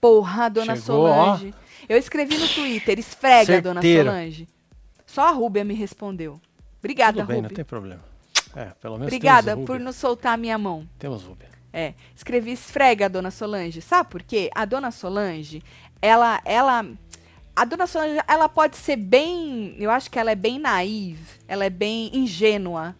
[0.00, 1.54] Porra, dona Chegou, Solange.
[1.54, 1.60] Ó.
[1.88, 3.62] Eu escrevi no Twitter, esfrega, Certeiro.
[3.62, 4.48] dona Solange.
[5.10, 6.40] Só a Rúbia me respondeu.
[6.78, 7.48] Obrigada, Tudo bem, Rúbia.
[7.48, 8.00] não tem problema.
[8.54, 10.88] É, pelo menos Obrigada por não soltar a minha mão.
[11.00, 11.48] Temos Rúbia.
[11.72, 13.80] É, escrevi esfrega, dona Solange.
[13.80, 14.50] Sabe por quê?
[14.54, 15.64] A dona Solange,
[16.00, 16.86] ela, ela,
[17.56, 21.64] a dona Solange, ela pode ser bem, eu acho que ela é bem naive, ela
[21.64, 22.94] é bem ingênua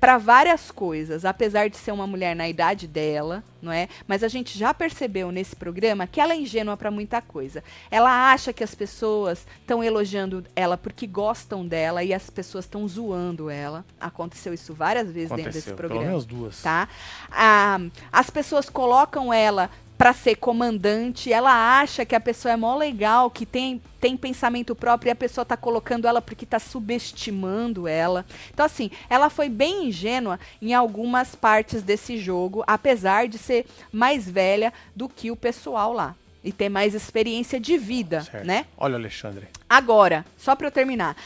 [0.00, 3.88] para várias coisas, apesar de ser uma mulher na idade dela, não é?
[4.06, 7.64] Mas a gente já percebeu nesse programa que ela é ingênua para muita coisa.
[7.90, 12.86] Ela acha que as pessoas estão elogiando ela porque gostam dela e as pessoas estão
[12.86, 13.84] zoando ela.
[14.00, 16.00] Aconteceu isso várias vezes Aconteceu, dentro desse programa.
[16.02, 16.62] Pelo menos duas.
[16.62, 16.88] Tá?
[17.30, 17.80] Ah,
[18.12, 23.28] as pessoas colocam ela para ser comandante, ela acha que a pessoa é mó legal,
[23.28, 28.24] que tem, tem pensamento próprio e a pessoa tá colocando ela porque tá subestimando ela.
[28.54, 34.30] Então, assim, ela foi bem ingênua em algumas partes desse jogo, apesar de ser mais
[34.30, 36.14] velha do que o pessoal lá.
[36.44, 38.46] E ter mais experiência de vida, certo.
[38.46, 38.66] né?
[38.76, 39.48] Olha, Alexandre.
[39.68, 41.16] Agora, só para eu terminar.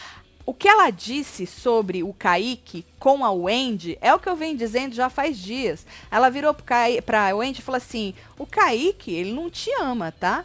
[0.45, 4.57] O que ela disse sobre o Kaique com a Wendy é o que eu venho
[4.57, 5.87] dizendo já faz dias.
[6.11, 10.45] Ela virou para a Wendy e falou assim: o Kaique, ele não te ama, tá?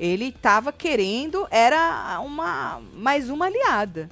[0.00, 4.08] Ele estava querendo, era uma mais uma aliada.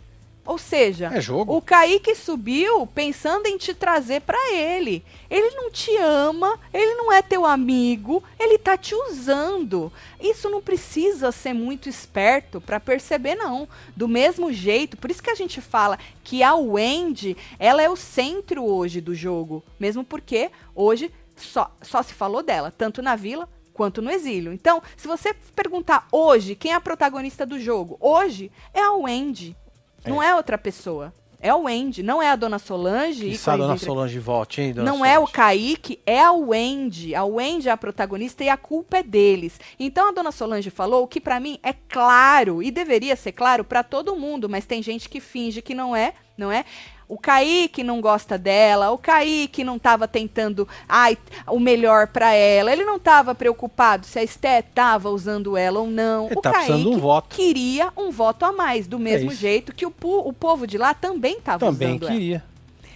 [0.50, 5.04] Ou seja, é o Kaique subiu pensando em te trazer para ele.
[5.30, 9.92] Ele não te ama, ele não é teu amigo, ele tá te usando.
[10.20, 13.68] Isso não precisa ser muito esperto para perceber não.
[13.96, 17.94] Do mesmo jeito, por isso que a gente fala que a Wendy, ela é o
[17.94, 23.48] centro hoje do jogo, mesmo porque hoje só, só se falou dela, tanto na vila
[23.80, 24.52] quanto no exílio.
[24.52, 29.56] Então, se você perguntar hoje quem é a protagonista do jogo, hoje é a Wendy.
[30.04, 30.28] Não é.
[30.28, 31.12] é outra pessoa.
[31.42, 33.30] É o Wendy, não é a dona Solange.
[33.30, 35.14] Isso a dona Solange volte, hein, dona Não Solange.
[35.14, 37.14] é o Kaique, é a Wendy.
[37.14, 39.58] A Wendy é a protagonista e a culpa é deles.
[39.78, 43.64] Então a dona Solange falou o que para mim é claro e deveria ser claro
[43.64, 46.66] para todo mundo, mas tem gente que finge que não é, não é?
[47.10, 51.18] O Kaique não gosta dela, o Kaique não estava tentando ai,
[51.48, 55.88] o melhor para ela, ele não estava preocupado se a Esté estava usando ela ou
[55.88, 56.26] não.
[56.26, 57.34] Ele o tá Kaique um voto.
[57.34, 60.94] queria um voto a mais, do mesmo é jeito que o, o povo de lá
[60.94, 62.36] também estava usando Também queria.
[62.36, 62.44] Ela.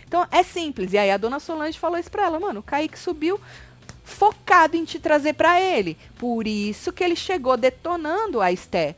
[0.07, 0.93] Então é simples.
[0.93, 3.41] E aí a dona Solange falou isso pra ela, mano, o Kaique subiu
[4.05, 5.99] focado em te trazer para ele.
[6.17, 8.95] Por isso que ele chegou detonando a Esté.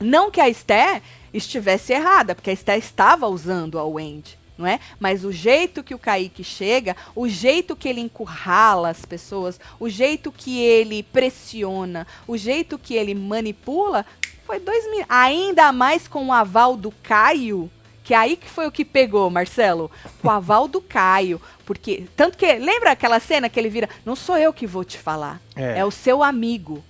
[0.00, 1.00] Não que a Esté
[1.36, 4.80] estivesse errada, porque a Esté estava usando a Wendy, não é?
[4.98, 9.88] Mas o jeito que o Kaique chega, o jeito que ele encurrala as pessoas, o
[9.88, 14.04] jeito que ele pressiona, o jeito que ele manipula,
[14.44, 15.04] foi dois mil.
[15.08, 17.70] Ainda mais com o aval do Caio,
[18.02, 19.90] que aí que foi o que pegou, Marcelo,
[20.22, 24.14] com o aval do Caio, porque tanto que lembra aquela cena que ele vira, não
[24.14, 26.84] sou eu que vou te falar, é, é o seu amigo.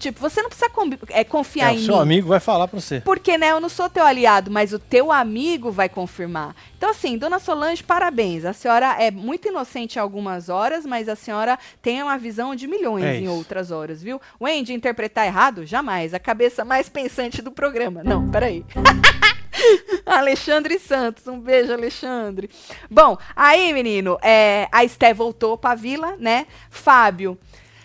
[0.00, 0.70] Tipo, você não precisa
[1.10, 1.82] é, confiar é, em mim.
[1.82, 3.02] O seu amigo vai falar pra você.
[3.02, 6.56] Porque, né, eu não sou teu aliado, mas o teu amigo vai confirmar.
[6.74, 8.46] Então, assim, dona Solange, parabéns.
[8.46, 12.66] A senhora é muito inocente em algumas horas, mas a senhora tem uma visão de
[12.66, 14.18] milhões é em outras horas, viu?
[14.40, 15.66] Wendy, interpretar errado?
[15.66, 16.14] Jamais.
[16.14, 18.02] A cabeça mais pensante do programa.
[18.02, 18.64] Não, peraí.
[20.06, 22.48] Alexandre Santos, um beijo, Alexandre.
[22.90, 26.46] Bom, aí, menino, é, a Esté voltou pra vila, né?
[26.70, 27.38] Fábio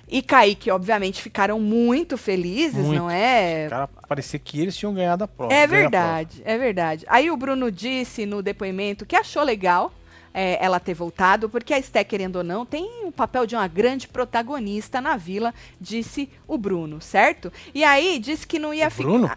[0.07, 2.99] e Kaique, obviamente, ficaram muito felizes, muito.
[2.99, 3.67] não é?
[3.69, 5.53] Cara, parecia que eles tinham ganhado a prova.
[5.53, 7.05] É verdade, é verdade.
[7.09, 9.91] Aí o Bruno disse no depoimento que achou legal
[10.33, 13.67] é, ela ter voltado, porque a Esté, querendo ou não, tem o papel de uma
[13.67, 17.51] grande protagonista na vila, disse o Bruno, certo?
[17.73, 19.07] E aí disse que não ia ficar.
[19.07, 19.31] Bruno?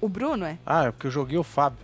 [0.00, 0.58] O Bruno, é?
[0.66, 1.78] Ah, é porque eu joguei o Fábio.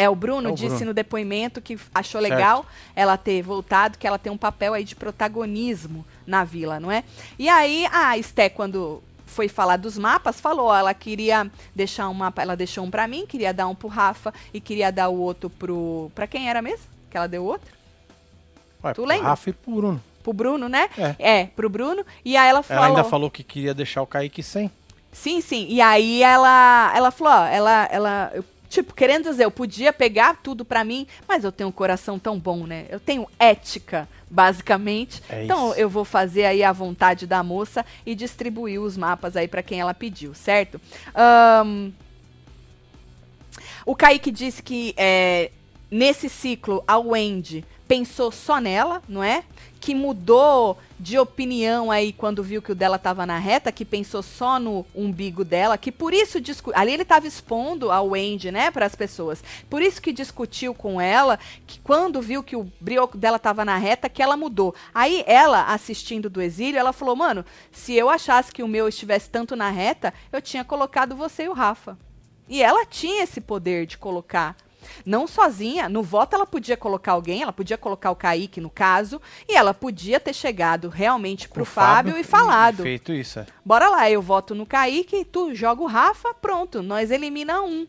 [0.00, 0.86] É, o Bruno é o disse Bruno.
[0.86, 2.32] no depoimento que achou certo.
[2.32, 6.90] legal ela ter voltado, que ela tem um papel aí de protagonismo na vila, não
[6.90, 7.04] é?
[7.38, 12.40] E aí a Esté, quando foi falar dos mapas, falou, ela queria deixar um mapa,
[12.40, 15.50] ela deixou um para mim, queria dar um pro Rafa e queria dar o outro
[15.50, 16.86] pro para quem era mesmo?
[17.10, 17.70] Que ela deu outro?
[18.82, 19.28] Ué, tu lembra?
[19.28, 20.02] Rafa e pro Bruno.
[20.22, 20.88] Pro Bruno, né?
[20.96, 21.40] É.
[21.40, 22.04] é, pro Bruno.
[22.24, 22.84] E aí ela falou.
[22.84, 24.70] Ela ainda falou que queria deixar o Kaique sem.
[25.12, 25.66] Sim, sim.
[25.68, 30.38] E aí ela ela falou, ó, ela ela eu Tipo, querendo dizer, eu podia pegar
[30.40, 32.86] tudo para mim, mas eu tenho um coração tão bom, né?
[32.88, 35.20] Eu tenho ética, basicamente.
[35.28, 39.48] É então eu vou fazer aí a vontade da moça e distribuir os mapas aí
[39.48, 40.80] para quem ela pediu, certo?
[41.66, 41.92] Um,
[43.84, 45.50] o Kaique disse que é,
[45.90, 49.42] nesse ciclo a Wendy pensou só nela, não é?
[49.80, 54.22] Que mudou de opinião aí quando viu que o dela estava na reta, que pensou
[54.22, 58.70] só no umbigo dela, que por isso discu ali ele estava expondo a Wendy, né,
[58.70, 59.42] para as pessoas.
[59.70, 63.78] Por isso que discutiu com ela, que quando viu que o brioco dela estava na
[63.78, 64.74] reta, que ela mudou.
[64.94, 69.30] Aí ela assistindo do exílio, ela falou: "Mano, se eu achasse que o meu estivesse
[69.30, 71.96] tanto na reta, eu tinha colocado você e o Rafa".
[72.46, 74.56] E ela tinha esse poder de colocar
[75.04, 79.20] não sozinha, no voto ela podia colocar alguém, ela podia colocar o Kaique no caso,
[79.48, 82.82] e ela podia ter chegado realmente pro Fábio, Fábio, e falado.
[82.82, 83.40] Feito isso.
[83.40, 83.46] É.
[83.64, 87.86] Bora lá, eu voto no Kaique, tu joga o Rafa, pronto, nós elimina um.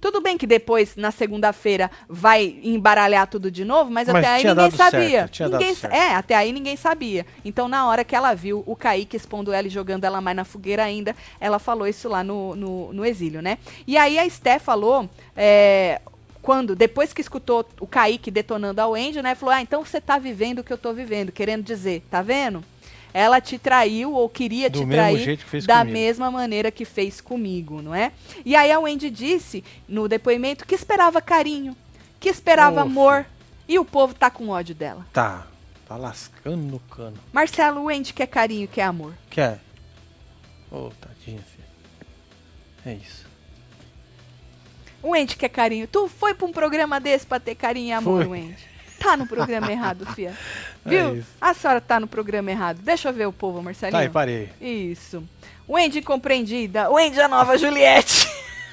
[0.00, 4.44] Tudo bem que depois, na segunda-feira, vai embaralhar tudo de novo, mas, mas até aí
[4.44, 5.30] ninguém sabia.
[5.40, 7.26] Ninguém, é, até aí ninguém sabia.
[7.44, 10.44] Então, na hora que ela viu o Kaique expondo ela e jogando ela mais na
[10.44, 13.58] fogueira ainda, ela falou isso lá no, no, no exílio, né?
[13.86, 15.08] E aí a Sté falou.
[15.36, 16.00] É,
[16.42, 20.18] quando, depois que escutou o Kaique detonando ao Andy, né, falou: "Ah, então você tá
[20.18, 22.64] vivendo o que eu tô vivendo", querendo dizer, tá vendo?
[23.12, 25.92] Ela te traiu ou queria Do te trair da comigo.
[25.92, 28.12] mesma maneira que fez comigo, não é?
[28.44, 31.76] E aí a Wendy disse no depoimento que esperava carinho,
[32.20, 33.26] que esperava amor,
[33.66, 35.06] e o povo tá com ódio dela.
[35.12, 35.46] Tá.
[35.86, 37.16] Tá lascando no cano.
[37.32, 39.14] Marcelo, o Wendy quer carinho, quer amor.
[39.30, 39.58] Quer.
[40.70, 41.64] Ô, oh, tadinha, filho.
[42.84, 43.27] É isso.
[45.02, 45.86] O Wendy quer carinho.
[45.86, 48.32] Tu foi pra um programa desse pra ter carinho e amor, foi.
[48.38, 48.68] Wendy.
[48.98, 50.34] Tá no programa errado, Fia.
[50.86, 51.18] É Viu?
[51.18, 52.78] É a senhora tá no programa errado.
[52.80, 53.92] Deixa eu ver o povo, Marcelinho.
[53.92, 54.48] Tá aí, parei.
[54.58, 55.22] Isso.
[55.68, 56.88] Wendy incompreendida.
[56.88, 58.26] Wendy a nova Juliette.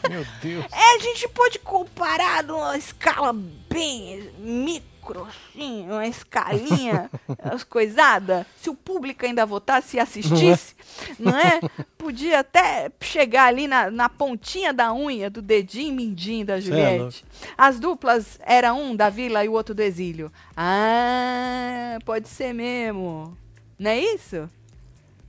[0.09, 0.65] Meu Deus.
[0.71, 7.09] É, a gente pode comparar numa escala bem micro assim, uma escalinha,
[7.43, 8.45] as coisadas.
[8.57, 10.75] Se o público ainda votasse e assistisse,
[11.19, 11.59] não é?
[11.97, 17.25] Podia até chegar ali na, na pontinha da unha, do dedinho mindinho da é Juliette.
[17.41, 20.31] É as duplas era um da vila e o outro do exílio.
[20.55, 23.37] Ah, pode ser mesmo.
[23.77, 24.49] Não é isso?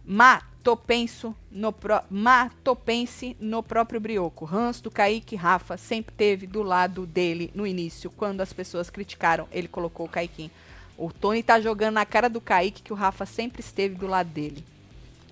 [0.06, 2.00] Mas Topenso no pro...
[2.10, 4.48] Matopense no próprio Brioco.
[4.52, 8.10] Hans do Kaique Rafa sempre teve do lado dele no início.
[8.10, 10.50] Quando as pessoas criticaram, ele colocou o Kaiquinho.
[10.98, 14.28] O Tony tá jogando na cara do Kaique que o Rafa sempre esteve do lado
[14.30, 14.64] dele.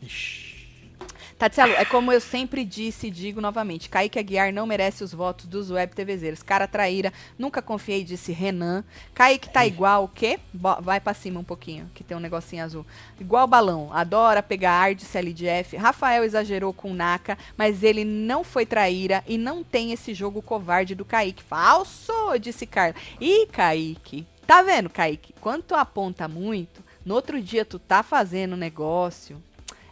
[0.00, 0.53] Ixi.
[1.38, 5.46] Tatielo, é como eu sempre disse e digo novamente: Kaique Aguiar não merece os votos
[5.46, 6.42] dos web TVzeiros.
[6.42, 8.84] Cara traíra, nunca confiei, disse Renan.
[9.12, 10.38] Kaique tá igual o quê?
[10.52, 12.86] Bo vai pra cima um pouquinho, que tem um negocinho azul.
[13.20, 15.76] Igual balão, adora pegar ar de CLDF.
[15.76, 20.94] Rafael exagerou com Naka, mas ele não foi traíra e não tem esse jogo covarde
[20.94, 21.42] do Kaique.
[21.42, 22.94] Falso, disse Carla.
[23.20, 25.34] Ih, Kaique, tá vendo, Kaique?
[25.40, 29.42] Quando tu aponta muito, no outro dia tu tá fazendo negócio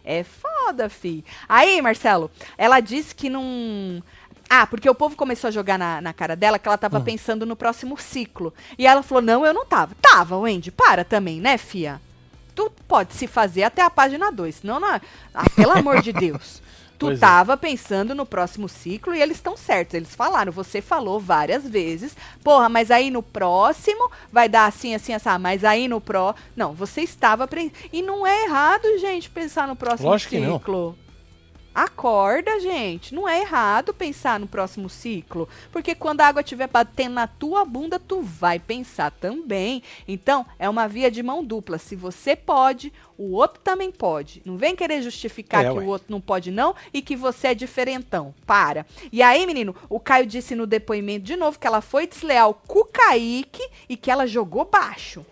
[0.03, 1.23] é foda, fi.
[1.47, 4.03] Aí, Marcelo, ela disse que não.
[4.49, 7.03] Ah, porque o povo começou a jogar na, na cara dela que ela tava hum.
[7.03, 8.53] pensando no próximo ciclo.
[8.77, 9.95] E ela falou: não, eu não tava.
[10.01, 12.01] Tava, Wendy, para também, né, fia?
[12.53, 15.01] Tu pode se fazer até a página 2, senão não.
[15.33, 16.61] Ah, pelo amor de Deus.
[17.03, 17.57] Tu pois tava é.
[17.57, 19.95] pensando no próximo ciclo e eles estão certos.
[19.95, 22.15] Eles falaram, você falou várias vezes.
[22.43, 25.29] Porra, mas aí no próximo vai dar assim, assim, assim.
[25.39, 26.33] Mas aí no pró.
[26.55, 27.47] Não, você estava.
[27.47, 27.71] Pre...
[27.91, 30.59] E não é errado, gente, pensar no próximo Lógico ciclo.
[30.59, 31.02] Que não.
[31.73, 33.15] Acorda, gente.
[33.15, 35.49] Não é errado pensar no próximo ciclo.
[35.71, 39.81] Porque quando a água estiver batendo na tua bunda, tu vai pensar também.
[40.07, 41.77] Então, é uma via de mão dupla.
[41.77, 44.41] Se você pode, o outro também pode.
[44.45, 45.83] Não vem querer justificar é, que ué.
[45.83, 48.33] o outro não pode, não, e que você é diferentão.
[48.45, 48.85] Para.
[49.11, 52.79] E aí, menino, o Caio disse no depoimento de novo que ela foi desleal com
[52.79, 55.25] o Kaique e que ela jogou baixo.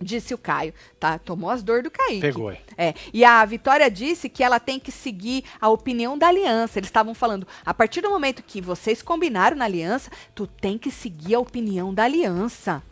[0.00, 1.18] Disse o Caio, tá?
[1.18, 2.20] Tomou as dores do Kaique.
[2.20, 2.52] Pegou.
[2.76, 2.94] É.
[3.14, 6.78] E a Vitória disse que ela tem que seguir a opinião da aliança.
[6.78, 10.90] Eles estavam falando, a partir do momento que vocês combinaram na aliança, tu tem que
[10.90, 12.82] seguir a opinião da aliança.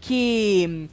[0.00, 0.88] Que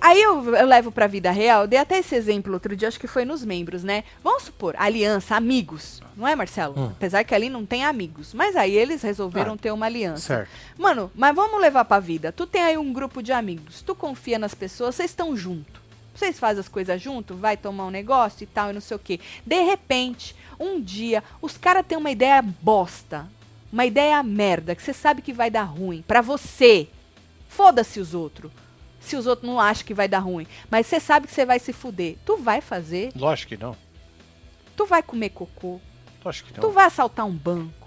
[0.00, 3.06] Aí eu, eu levo pra vida real, dei até esse exemplo outro dia, acho que
[3.06, 4.04] foi nos membros, né?
[4.22, 6.74] Vamos supor, aliança, amigos, não é, Marcelo?
[6.76, 6.86] Hum.
[6.86, 8.32] Apesar que ali não tem amigos.
[8.32, 10.26] Mas aí eles resolveram ah, ter uma aliança.
[10.26, 10.50] Certo.
[10.78, 12.32] Mano, mas vamos levar pra vida.
[12.32, 15.82] Tu tem aí um grupo de amigos, tu confia nas pessoas, vocês estão junto.
[16.14, 19.00] Vocês fazem as coisas junto, vai tomar um negócio e tal, e não sei o
[19.00, 19.18] quê.
[19.44, 23.28] De repente, um dia, os caras têm uma ideia bosta.
[23.72, 26.04] Uma ideia merda, que você sabe que vai dar ruim.
[26.06, 26.88] para você.
[27.48, 28.50] Foda-se os outros
[29.04, 30.46] se os outros não acham que vai dar ruim.
[30.70, 32.16] Mas você sabe que você vai se fuder.
[32.24, 33.12] Tu vai fazer?
[33.14, 33.76] Lógico que não.
[34.76, 35.80] Tu vai comer cocô?
[36.24, 36.68] Lógico que não.
[36.68, 37.84] Tu vai assaltar um banco?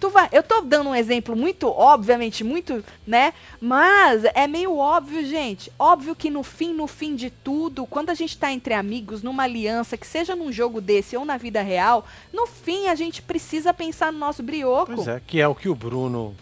[0.00, 3.34] Tu vai, eu tô dando um exemplo muito, obviamente, muito, né?
[3.60, 5.70] Mas é meio óbvio, gente.
[5.78, 9.42] Óbvio que no fim, no fim de tudo, quando a gente tá entre amigos, numa
[9.42, 13.74] aliança, que seja num jogo desse ou na vida real, no fim a gente precisa
[13.74, 14.94] pensar no nosso brioco.
[14.94, 16.34] Pois é, que é o que o Bruno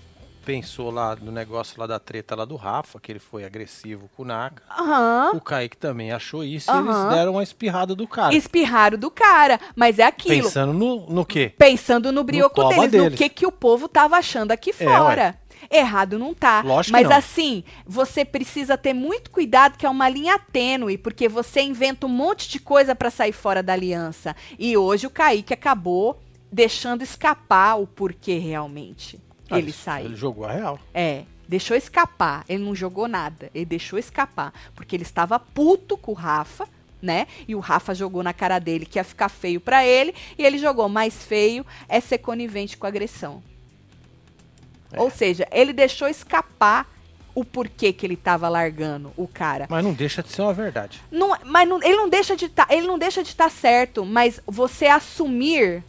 [0.48, 4.22] pensou lá no negócio lá da treta lá do Rafa, que ele foi agressivo com
[4.22, 4.62] o Naka.
[4.80, 5.36] Uhum.
[5.36, 6.86] O Kaique também achou isso uhum.
[6.86, 8.34] e eles deram uma espirrada do cara.
[8.34, 10.44] Espirraram do cara, mas é aquilo.
[10.44, 11.52] Pensando no, no quê?
[11.58, 14.72] Pensando no brioco no deles, deles, no que, que o povo tava achando aqui é,
[14.72, 15.38] fora.
[15.68, 16.62] É, Errado não tá.
[16.62, 17.16] Lógico Mas não.
[17.16, 22.10] assim, você precisa ter muito cuidado, que é uma linha tênue, porque você inventa um
[22.10, 24.34] monte de coisa para sair fora da aliança.
[24.58, 26.18] E hoje o Kaique acabou
[26.50, 29.20] deixando escapar o porquê realmente.
[29.50, 30.06] Ah, ele saiu.
[30.06, 30.78] Ele jogou a real.
[30.92, 31.24] É.
[31.48, 32.44] Deixou escapar.
[32.48, 33.50] Ele não jogou nada.
[33.54, 34.52] Ele deixou escapar.
[34.74, 36.68] Porque ele estava puto com o Rafa,
[37.00, 37.26] né?
[37.46, 40.14] E o Rafa jogou na cara dele que ia ficar feio para ele.
[40.36, 43.42] E ele jogou mais feio é ser conivente com agressão.
[44.92, 45.00] É.
[45.00, 46.86] Ou seja, ele deixou escapar
[47.34, 49.66] o porquê que ele estava largando o cara.
[49.70, 51.00] Mas não deixa de ser uma verdade.
[51.10, 54.04] Não, mas não, ele não deixa de tá, ele não deixa de estar tá certo,
[54.04, 55.84] mas você assumir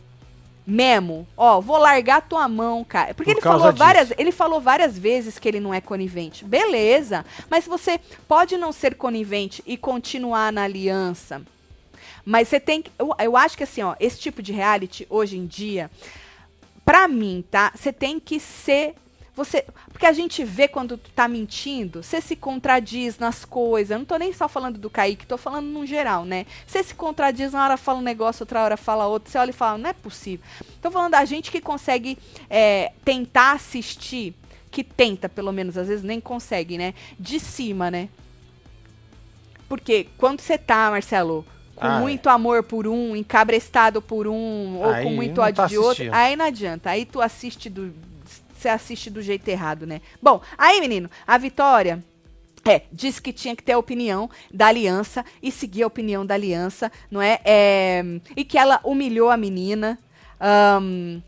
[0.69, 3.15] Memo, ó, vou largar tua mão, cara.
[3.15, 6.45] Porque Por ele falou várias, ele falou várias vezes que ele não é conivente.
[6.45, 11.41] Beleza, mas você pode não ser conivente e continuar na aliança.
[12.23, 15.38] Mas você tem que, eu, eu acho que assim, ó, esse tipo de reality hoje
[15.38, 15.89] em dia,
[16.86, 17.71] pra mim, tá?
[17.75, 18.93] Você tem que ser
[19.39, 23.91] você, porque a gente vê quando tu tá mentindo, você se contradiz nas coisas.
[23.91, 26.45] Eu não tô nem só falando do Kaique, tô falando no geral, né?
[26.67, 29.32] Você se contradiz, uma hora fala um negócio, outra hora fala outro.
[29.32, 30.45] Você olha e fala, não é possível.
[30.82, 32.17] Tô falando da gente que consegue
[32.49, 34.36] é, tentar assistir,
[34.69, 36.93] que tenta, pelo menos, às vezes nem consegue, né?
[37.17, 38.10] De cima, né?
[39.69, 41.45] Porque quando você tá, Marcelo,
[41.78, 42.32] com ah, muito é.
[42.34, 46.45] amor por um, encabrestado por um, ou com muito ódio tá de outro, aí não
[46.45, 46.89] adianta.
[46.89, 47.93] Aí tu assiste do,
[48.60, 50.02] você assiste do jeito errado, né?
[50.22, 52.04] Bom, aí, menino, a Vitória.
[52.65, 56.36] É, disse que tinha que ter a opinião da aliança e seguir a opinião da
[56.36, 57.39] aliança, não é?
[57.45, 58.04] é
[58.36, 59.98] e que ela humilhou a menina.
[60.82, 61.22] Um,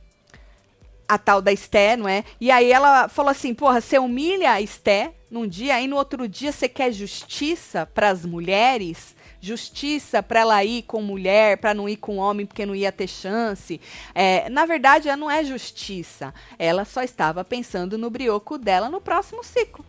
[1.12, 2.24] a tal da Esté, não é?
[2.40, 6.26] E aí ela falou assim: porra, você humilha a Esté num dia, aí no outro
[6.26, 9.14] dia você quer justiça para as mulheres?
[9.42, 13.08] Justiça para ela ir com mulher, para não ir com homem porque não ia ter
[13.08, 13.82] chance.
[14.14, 16.34] É, na verdade, ela não é justiça.
[16.60, 19.84] Ela só estava pensando no brioco dela no próximo ciclo.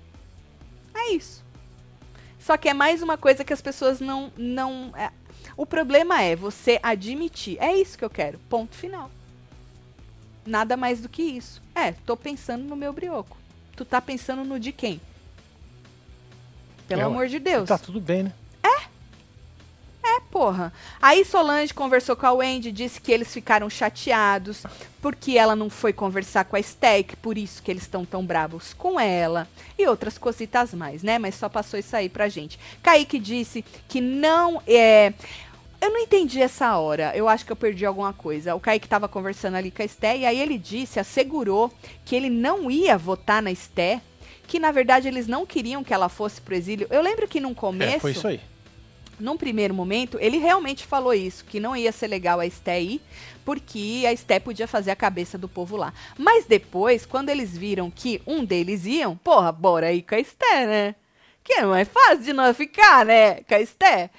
[0.94, 1.44] É isso.
[2.38, 4.32] Só que é mais uma coisa que as pessoas não.
[4.36, 5.12] não é,
[5.56, 7.58] o problema é você admitir.
[7.60, 8.38] É isso que eu quero.
[8.48, 9.10] Ponto final.
[10.44, 11.62] Nada mais do que isso.
[11.74, 13.36] É, tô pensando no meu brioco.
[13.76, 15.00] Tu tá pensando no de quem?
[16.88, 17.68] Pelo é, amor de Deus.
[17.68, 18.32] Tá tudo bem, né?
[18.62, 18.88] É,
[20.32, 20.72] porra.
[21.00, 24.64] Aí Solange conversou com a Wendy, disse que eles ficaram chateados
[25.00, 28.72] porque ela não foi conversar com a Steak, por isso que eles estão tão bravos
[28.72, 29.46] com ela.
[29.78, 31.18] E outras cositas mais, né?
[31.18, 32.58] Mas só passou isso aí pra gente.
[32.82, 35.12] Kaique disse que não é.
[35.80, 37.12] Eu não entendi essa hora.
[37.14, 38.54] Eu acho que eu perdi alguma coisa.
[38.54, 41.70] O Kaique estava conversando ali com a Esté e aí ele disse, assegurou
[42.04, 44.00] que ele não ia votar na Esté,
[44.46, 46.86] que na verdade eles não queriam que ela fosse pro exílio.
[46.90, 47.96] Eu lembro que no começo.
[47.96, 48.40] É, foi isso aí
[49.22, 53.00] num primeiro momento, ele realmente falou isso, que não ia ser legal a Esté ir,
[53.44, 55.94] porque a Esté podia fazer a cabeça do povo lá.
[56.18, 60.66] Mas depois, quando eles viram que um deles iam, porra, bora ir com a Esté,
[60.66, 60.94] né?
[61.44, 63.42] Que é mais fácil de não ficar, né?
[63.42, 64.10] Com a Esté.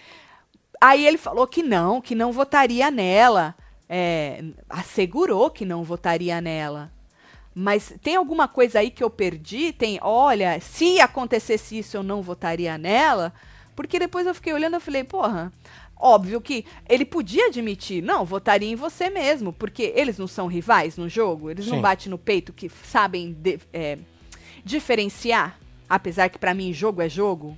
[0.80, 3.56] Aí ele falou que não, que não votaria nela.
[3.90, 6.92] É, assegurou que não votaria nela.
[7.54, 9.72] Mas tem alguma coisa aí que eu perdi?
[9.74, 13.34] Tem, olha, se acontecesse isso, eu não votaria nela.
[13.76, 15.52] Porque depois eu fiquei olhando e falei, porra,
[15.98, 20.98] óbvio que ele podia admitir, não, votaria em você mesmo, porque eles não são rivais
[20.98, 21.72] no jogo, eles Sim.
[21.72, 23.98] não batem no peito que sabem de, é,
[24.64, 25.58] diferenciar,
[25.90, 27.58] apesar que para mim jogo é jogo,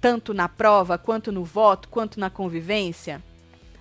[0.00, 3.22] tanto na prova, quanto no voto, quanto na convivência.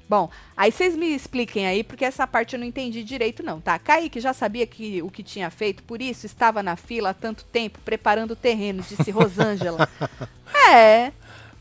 [0.07, 3.79] Bom, aí vocês me expliquem aí, porque essa parte eu não entendi direito, não, tá?
[3.79, 7.45] Kaique já sabia que o que tinha feito, por isso estava na fila há tanto
[7.45, 9.89] tempo, preparando o terreno, disse Rosângela.
[10.71, 11.11] é,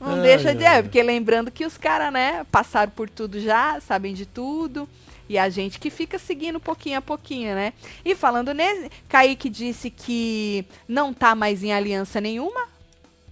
[0.03, 0.65] não ai, deixa de.
[0.65, 4.89] É, porque lembrando que os caras, né, passaram por tudo já, sabem de tudo.
[5.29, 7.73] E a gente que fica seguindo pouquinho a pouquinho, né?
[8.05, 12.69] E falando nesse, Kaique disse que não tá mais em aliança nenhuma.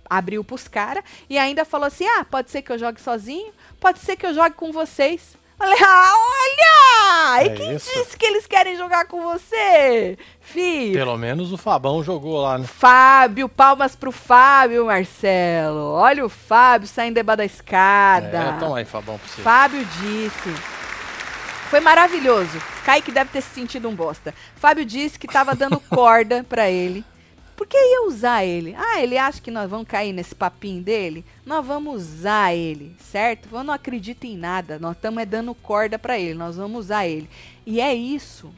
[0.09, 1.05] Abriu pros caras.
[1.29, 4.33] E ainda falou assim: ah, pode ser que eu jogue sozinho, pode ser que eu
[4.33, 5.37] jogue com vocês.
[5.61, 7.43] Falei, ah, olha!
[7.43, 7.91] É e quem isso?
[7.93, 10.17] disse que eles querem jogar com você?
[10.41, 10.95] Fih.
[10.95, 12.67] Pelo menos o Fabão jogou lá, né?
[12.67, 15.93] Fábio, palmas pro Fábio, Marcelo.
[15.93, 18.39] Olha o Fábio saindo debaixo da escada.
[18.39, 19.43] É, então aí, Fabão, pra você.
[19.43, 20.51] Fábio disse.
[21.69, 22.59] Foi maravilhoso.
[22.83, 24.35] Kaique deve ter se sentido um bosta.
[24.57, 27.05] Fábio disse que tava dando corda pra ele
[27.61, 28.75] por que ia usar ele?
[28.75, 31.23] Ah, ele acha que nós vamos cair nesse papinho dele?
[31.45, 33.51] Nós vamos usar ele, certo?
[33.53, 34.79] Eu não acredito em nada.
[34.79, 36.33] Nós estamos é dando corda para ele.
[36.33, 37.29] Nós vamos usar ele.
[37.67, 38.51] E é isso.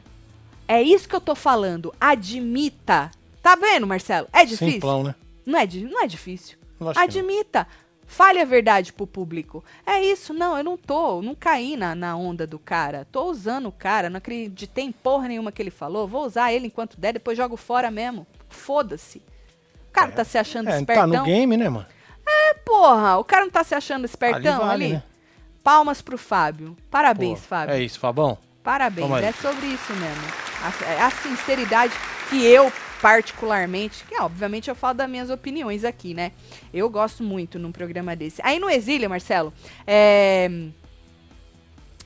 [0.69, 1.93] É isso que eu tô falando.
[1.99, 3.11] Admita.
[3.41, 4.29] Tá vendo, Marcelo?
[4.31, 4.71] É difícil?
[4.75, 5.15] Simplão, né?
[5.45, 6.57] Não é, não é difícil.
[6.95, 7.67] Admita.
[8.07, 9.65] Fale a verdade pro público.
[9.85, 13.05] É isso, não, eu não tô, não caí na, na onda do cara.
[13.11, 16.07] Tô usando o cara, não acreditei em porra nenhuma que ele falou.
[16.07, 18.25] Vou usar ele enquanto der, depois jogo fora mesmo.
[18.53, 19.19] Foda-se.
[19.89, 21.09] O cara é, tá se achando é, espertão.
[21.09, 21.85] Tá no game, né, mano?
[22.25, 23.17] É, porra.
[23.17, 24.65] O cara não tá se achando espertão ali?
[24.65, 24.93] Vale, ali?
[24.93, 25.03] Né?
[25.63, 26.75] Palmas pro Fábio.
[26.89, 27.75] Parabéns, Pô, Fábio.
[27.75, 28.37] É isso, Fabão.
[28.63, 29.11] Parabéns.
[29.23, 30.23] É sobre isso mesmo.
[30.63, 31.93] A, é a, sinceridade
[32.29, 36.31] que eu, particularmente, que obviamente eu falo das minhas opiniões aqui, né?
[36.73, 38.41] Eu gosto muito num programa desse.
[38.43, 39.53] Aí no Exílio, Marcelo,
[39.85, 40.49] é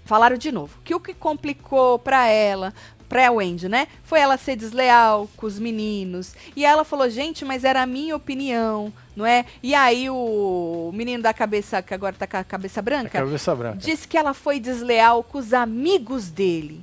[0.08, 2.74] falaram de novo que o que complicou para ela
[3.08, 3.88] pré-Wendy, né?
[4.04, 6.34] Foi ela ser desleal com os meninos.
[6.56, 9.46] E ela falou, gente, mas era a minha opinião, não é?
[9.64, 13.56] E aí o menino da cabeça, que agora tá com a cabeça branca, a cabeça
[13.56, 13.78] branca.
[13.78, 16.82] disse que ela foi desleal com os amigos dele.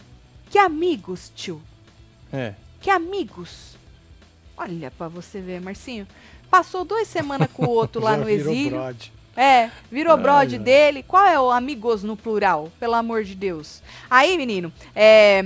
[0.51, 1.61] Que amigos, tio?
[2.33, 2.55] É.
[2.81, 3.77] Que amigos?
[4.57, 6.07] Olha pra você ver, Marcinho.
[6.51, 8.79] Passou duas semanas com o outro lá no exílio.
[8.79, 9.13] Brode.
[9.37, 11.03] É, virou brode dele.
[11.03, 12.71] Qual é o amigos no plural?
[12.79, 13.83] Pelo amor de Deus.
[14.09, 15.43] Aí, menino, é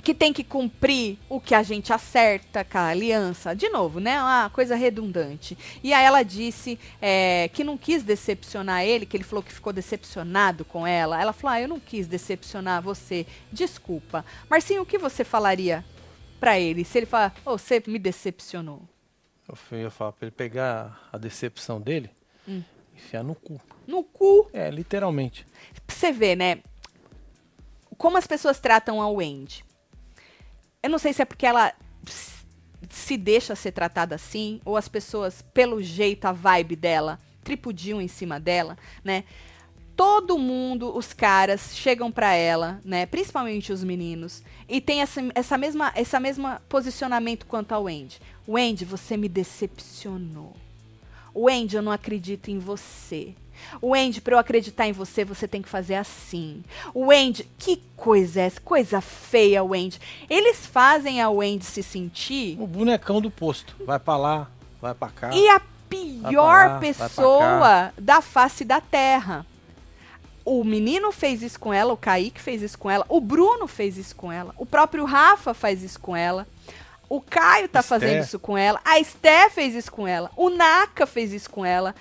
[0.00, 3.54] que tem que cumprir o que a gente acerta com a aliança.
[3.54, 4.20] De novo, né?
[4.20, 5.56] Uma coisa redundante.
[5.82, 9.72] E aí ela disse é, que não quis decepcionar ele, que ele falou que ficou
[9.72, 11.20] decepcionado com ela.
[11.20, 13.26] Ela falou: ah, eu não quis decepcionar você.
[13.52, 14.24] Desculpa.
[14.48, 15.84] Marcinho, o que você falaria
[16.38, 18.82] para ele se ele falar, oh, você me decepcionou?
[19.70, 22.08] Eu ia falar pra ele pegar a decepção dele
[22.48, 22.62] hum.
[22.94, 23.60] enfiar no cu.
[23.86, 24.48] No cu?
[24.52, 25.44] É, literalmente.
[25.86, 26.62] Pra você ver, né?
[27.98, 29.64] Como as pessoas tratam a Wendy
[30.82, 31.72] eu não sei se é porque ela
[32.88, 38.08] se deixa ser tratada assim, ou as pessoas, pelo jeito, a vibe dela, tripudiam em
[38.08, 39.24] cima dela, né?
[39.94, 43.04] Todo mundo, os caras, chegam para ela, né?
[43.04, 48.20] Principalmente os meninos, e tem essa, essa, mesma, essa mesma posicionamento quanto ao Wendy.
[48.48, 50.56] Wendy, você me decepcionou.
[51.34, 53.34] Wendy, eu não acredito em você.
[53.82, 56.62] Wendy, para eu acreditar em você, você tem que fazer assim.
[56.94, 58.60] Wendy, que coisa é essa?
[58.60, 60.00] Coisa feia, Wendy.
[60.28, 62.56] Eles fazem a Wendy se sentir.
[62.60, 63.74] O bonecão do posto.
[63.84, 65.30] Vai para lá, vai para cá.
[65.34, 69.44] E a pior lá, pessoa da face da terra.
[70.44, 73.98] O menino fez isso com ela, o Kaique fez isso com ela, o Bruno fez
[73.98, 76.46] isso com ela, o próprio Rafa faz isso com ela.
[77.08, 77.88] O Caio tá Esté.
[77.88, 81.64] fazendo isso com ela, a Esté fez isso com ela, o Naka fez isso com
[81.64, 81.94] ela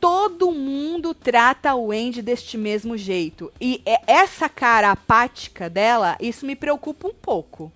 [0.00, 3.52] todo mundo trata o Wendy deste mesmo jeito.
[3.60, 7.72] E é essa cara apática dela, isso me preocupa um pouco.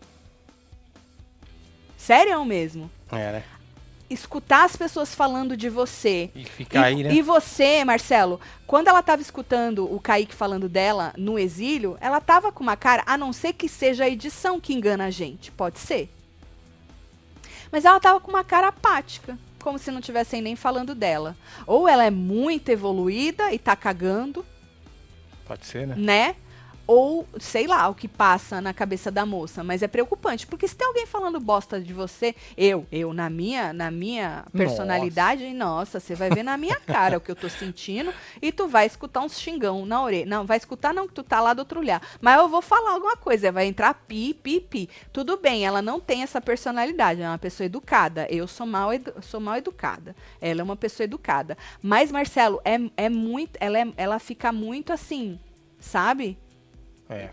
[1.97, 2.91] Sério mesmo?
[3.11, 3.45] É, né?
[4.11, 6.31] Escutar as pessoas falando de você.
[6.35, 7.15] E ficar aí, né?
[7.15, 12.53] E você, Marcelo, quando ela estava escutando o Kaique falando dela no exílio, ela tava
[12.53, 15.51] com uma cara, a não ser que seja a edição que engana a gente.
[15.51, 16.13] Pode ser.
[17.71, 21.37] Mas ela tava com uma cara apática como se não tivessem nem falando dela.
[21.67, 24.45] Ou ela é muito evoluída e tá cagando.
[25.47, 25.95] Pode ser, né?
[25.97, 26.37] Né?
[26.93, 30.77] Ou sei lá o que passa na cabeça da moça, mas é preocupante, porque se
[30.77, 36.15] tem alguém falando bosta de você, eu, eu na minha, na minha personalidade, nossa, você
[36.15, 38.13] vai ver na minha cara o que eu tô sentindo
[38.43, 40.27] e tu vai escutar uns xingão na orelha.
[40.27, 42.91] Não, vai escutar não que tu tá lá do outro olhar, mas eu vou falar
[42.91, 44.91] alguma coisa, vai entrar pi, pi, pi.
[45.15, 48.27] Tudo bem, ela não tem essa personalidade, é uma pessoa educada.
[48.29, 48.91] Eu sou mal,
[49.23, 50.15] sou mal educada.
[50.43, 51.57] Ela é uma pessoa educada.
[51.81, 55.41] Mas Marcelo é, é muito, ela é, ela fica muito assim,
[55.81, 56.37] sabe?
[57.13, 57.31] É.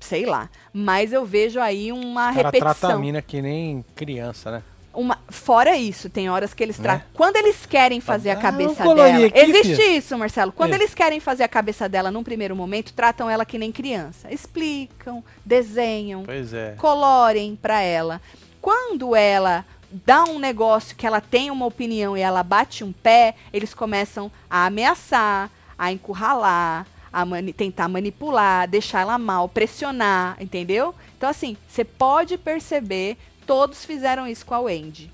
[0.00, 0.48] Sei lá.
[0.72, 2.74] Mas eu vejo aí uma Os repetição.
[2.74, 4.62] trata a mina que nem criança, né?
[4.94, 6.82] Uma, fora isso, tem horas que eles né?
[6.82, 7.06] tratam.
[7.14, 9.26] Quando eles querem fazer ah, a cabeça dela.
[9.26, 9.96] Aqui, existe filho.
[9.96, 10.50] isso, Marcelo.
[10.50, 10.76] Quando é.
[10.76, 14.32] eles querem fazer a cabeça dela num primeiro momento, tratam ela que nem criança.
[14.32, 16.74] Explicam, desenham, é.
[16.76, 18.20] colorem para ela.
[18.60, 23.34] Quando ela dá um negócio que ela tem uma opinião e ela bate um pé,
[23.52, 26.86] eles começam a ameaçar, a encurralar,
[27.24, 30.94] mani tentar manipular, deixar ela mal, pressionar, entendeu?
[31.16, 33.16] Então, assim, você pode perceber,
[33.46, 35.10] todos fizeram isso com a Wendy.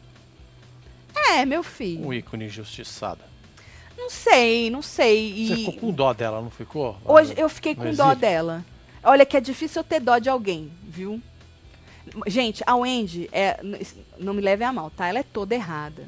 [1.14, 2.06] É, meu filho.
[2.06, 3.20] Um ícone injustiçado.
[3.96, 5.32] Não sei, não sei.
[5.32, 5.46] E...
[5.46, 6.96] Você ficou com dó dela, não ficou?
[7.04, 8.64] Hoje eu fiquei com dó dela.
[9.02, 11.20] Olha que é difícil eu ter dó de alguém, viu?
[12.26, 13.58] Gente, a Wendy, é,
[14.18, 15.06] não me leve a mal, tá?
[15.06, 16.06] Ela é toda errada.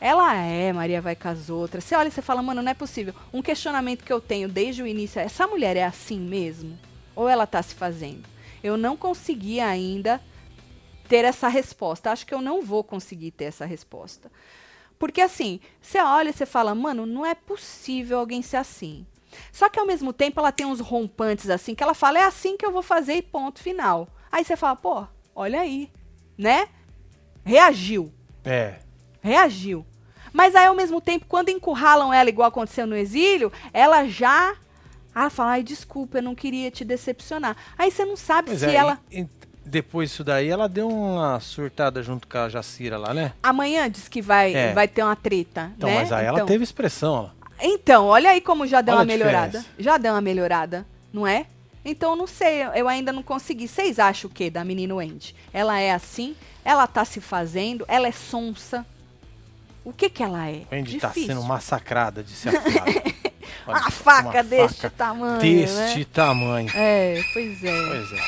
[0.00, 1.82] Ela é, Maria vai com as outras.
[1.82, 3.14] Você olha e você fala, mano, não é possível.
[3.32, 6.78] Um questionamento que eu tenho desde o início é: essa mulher é assim mesmo?
[7.16, 8.28] Ou ela tá se fazendo?
[8.62, 10.20] Eu não consegui ainda
[11.08, 12.12] ter essa resposta.
[12.12, 14.30] Acho que eu não vou conseguir ter essa resposta.
[14.98, 19.06] Porque assim, você olha e você fala, mano, não é possível alguém ser assim.
[19.52, 22.56] Só que ao mesmo tempo ela tem uns rompantes assim, que ela fala, é assim
[22.56, 24.08] que eu vou fazer e ponto final.
[24.30, 25.90] Aí você fala, pô, olha aí,
[26.36, 26.68] né?
[27.44, 28.12] Reagiu.
[28.44, 28.80] É
[29.28, 29.84] reagiu.
[30.38, 34.54] Mas aí, ao mesmo tempo, quando encurralam ela, igual aconteceu no exílio, ela já.
[35.12, 37.56] Ah, fala, ai, desculpa, eu não queria te decepcionar.
[37.76, 39.00] Aí você não sabe pois se é, ela.
[39.10, 39.28] E, e
[39.64, 43.32] depois disso daí, ela deu uma surtada junto com a Jacira lá, né?
[43.42, 44.72] Amanhã diz que vai, é.
[44.72, 45.72] vai ter uma treta.
[45.76, 45.96] Então, né?
[45.96, 47.30] mas aí então, ela teve expressão, ó.
[47.60, 49.64] Então, olha aí como já deu olha uma melhorada.
[49.76, 51.46] Já deu uma melhorada, não é?
[51.84, 53.66] Então, não sei, eu ainda não consegui.
[53.66, 55.34] Vocês acham o que da menina Wendy?
[55.52, 56.36] Ela é assim?
[56.64, 57.84] Ela tá se fazendo?
[57.88, 58.86] Ela é sonsa?
[59.88, 60.64] O que que ela é?
[60.70, 62.92] Wendy está sendo massacrada de ser afilada.
[63.66, 65.40] uma faca deste faca tamanho.
[65.40, 66.06] Deste né?
[66.12, 66.70] tamanho.
[66.74, 67.86] É, pois é.
[67.88, 68.20] Pois é.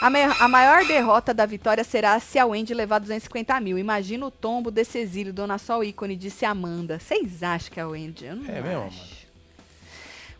[0.00, 3.76] A, a, maior derrota da vitória será se a Wendy levar 250 mil.
[3.76, 7.00] Imagina o tombo desse exílio, Dona Sol ícone, disse Amanda.
[7.00, 8.26] Vocês acham que é a Wendy?
[8.26, 8.62] Eu não é acho.
[8.62, 9.22] mesmo, Amanda?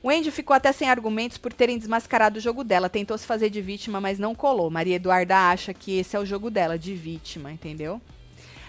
[0.05, 2.89] Wendy ficou até sem argumentos por terem desmascarado o jogo dela.
[2.89, 4.71] Tentou se fazer de vítima, mas não colou.
[4.71, 8.01] Maria Eduarda acha que esse é o jogo dela, de vítima, entendeu?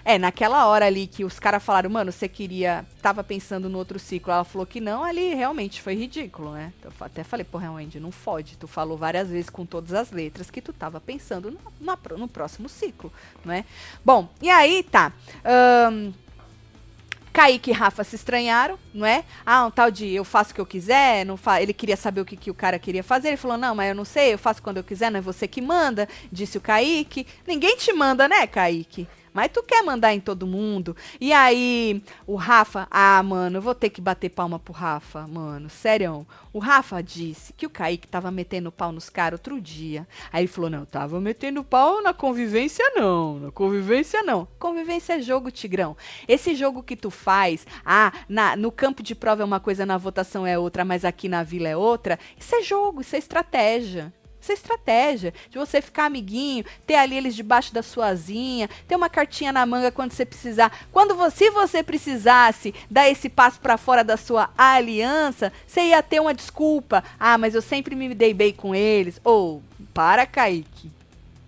[0.06, 2.86] É, naquela hora ali que os caras falaram, mano, você queria.
[3.02, 4.34] Tava pensando no outro ciclo.
[4.34, 6.74] Ela falou que não, ali realmente foi ridículo, né?
[6.84, 8.58] Eu até falei, porra, Wendy, não fode.
[8.58, 12.28] Tu falou várias vezes com todas as letras que tu tava pensando no, no, no
[12.28, 13.14] próximo ciclo,
[13.46, 13.64] não é?
[14.04, 15.14] Bom, e aí tá.
[15.92, 16.14] Um,
[17.34, 19.24] Kaique e Rafa se estranharam, não é?
[19.44, 22.22] Ah, um tal de eu faço o que eu quiser, não fa ele queria saber
[22.22, 23.30] o que, que o cara queria fazer.
[23.30, 25.48] Ele falou, não, mas eu não sei, eu faço quando eu quiser, não é você
[25.48, 27.26] que manda, disse o Kaique.
[27.48, 29.08] Ninguém te manda, né, Kaique?
[29.34, 30.96] Mas tu quer mandar em todo mundo.
[31.20, 35.70] E aí, o Rafa, ah, mano, eu vou ter que bater palma pro Rafa, mano,
[35.70, 36.26] sério.
[36.52, 40.08] O Rafa disse que o Kaique tava metendo pau nos caras outro dia.
[40.32, 43.40] Aí ele falou: não, tava metendo pau na convivência, não.
[43.40, 44.48] Na convivência, não.
[44.60, 45.98] Convivência é jogo, Tigrão.
[46.28, 49.98] Esse jogo que tu faz, ah, na, no campo de prova é uma coisa, na
[49.98, 52.20] votação é outra, mas aqui na vila é outra.
[52.38, 54.14] Isso é jogo, isso é estratégia.
[54.44, 55.34] Isso é estratégia.
[55.50, 59.66] De você ficar amiguinho, ter ali eles debaixo da sua asinha, ter uma cartinha na
[59.66, 60.86] manga quando você precisar.
[60.92, 66.04] Quando você, se você precisasse dar esse passo para fora da sua aliança, você ia
[66.04, 67.04] ter uma desculpa.
[67.18, 69.20] Ah, mas eu sempre me dei bem com eles.
[69.24, 70.92] Ou, oh, para, Kaique.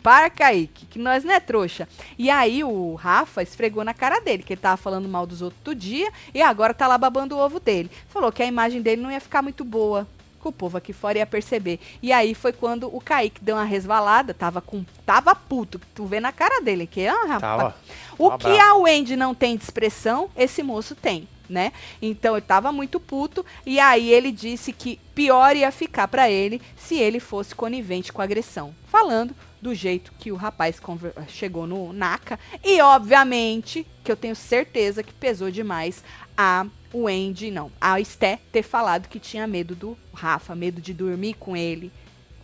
[0.01, 1.89] Para, Kaique, que nós não é trouxa.
[2.17, 5.61] E aí o Rafa esfregou na cara dele, que ele tava falando mal dos outros
[5.63, 7.91] todo dia, e agora tá lá babando o ovo dele.
[8.07, 10.07] Falou que a imagem dele não ia ficar muito boa
[10.49, 11.79] o povo aqui fora ia perceber.
[12.01, 14.85] E aí foi quando o Kaique deu uma resvalada, tava com.
[15.05, 17.41] Tava puto, tu vê na cara dele que, ah, rapaz.
[17.41, 17.75] Tava.
[18.17, 18.71] O tava que bravo.
[18.71, 21.27] a Wendy não tem de expressão, esse moço tem.
[21.47, 21.71] Né?
[22.01, 26.59] Então ele tava muito puto e aí ele disse que pior ia ficar para ele
[26.75, 30.81] se ele fosse conivente com a agressão, falando do jeito que o rapaz
[31.27, 36.03] chegou no NACA e obviamente que eu tenho certeza que pesou demais
[36.37, 40.93] a o Andy, não, a Esté ter falado que tinha medo do Rafa, medo de
[40.93, 41.91] dormir com ele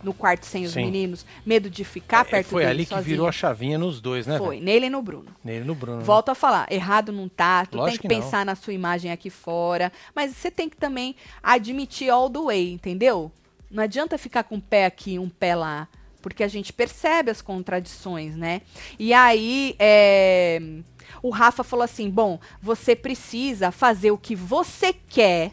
[0.02, 0.84] no quarto sem os Sim.
[0.84, 4.26] meninos, medo de ficar é, perto foi dele ali que virou a chavinha nos dois,
[4.26, 4.36] né?
[4.36, 5.28] Foi, nele e no Bruno.
[5.44, 5.98] Nele e no Bruno.
[5.98, 6.04] Né?
[6.04, 6.32] Volto né?
[6.32, 9.30] a falar, errado não tá, tu Lógico tem que, que pensar na sua imagem aqui
[9.30, 13.30] fora, mas você tem que também admitir all the way, entendeu?
[13.70, 15.88] Não adianta ficar com um pé aqui, um pé lá.
[16.20, 18.62] Porque a gente percebe as contradições, né?
[18.96, 20.60] E aí, é,
[21.22, 25.52] o Rafa falou assim: bom, você precisa fazer o que você quer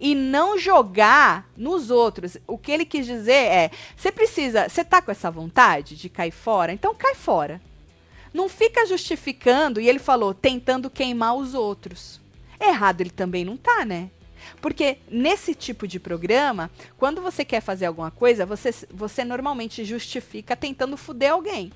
[0.00, 2.36] e não jogar nos outros.
[2.46, 6.32] O que ele quis dizer é: você precisa, você tá com essa vontade de cair
[6.32, 6.72] fora?
[6.72, 7.60] Então cai fora.
[8.32, 12.18] Não fica justificando, e ele falou, tentando queimar os outros.
[12.58, 14.10] Errado ele também não tá, né?
[14.60, 20.56] Porque nesse tipo de programa, quando você quer fazer alguma coisa, você, você normalmente justifica
[20.56, 21.72] tentando fuder alguém.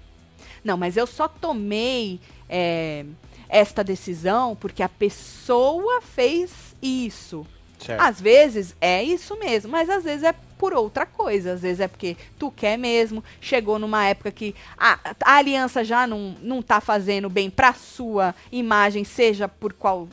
[0.66, 3.06] Não, mas eu só tomei é,
[3.48, 7.46] esta decisão porque a pessoa fez isso.
[7.78, 8.00] Certo.
[8.00, 11.52] Às vezes é isso mesmo, mas às vezes é por outra coisa.
[11.52, 13.22] Às vezes é porque tu quer mesmo.
[13.40, 18.34] Chegou numa época que a, a aliança já não, não tá fazendo bem pra sua
[18.50, 20.08] imagem, seja por qual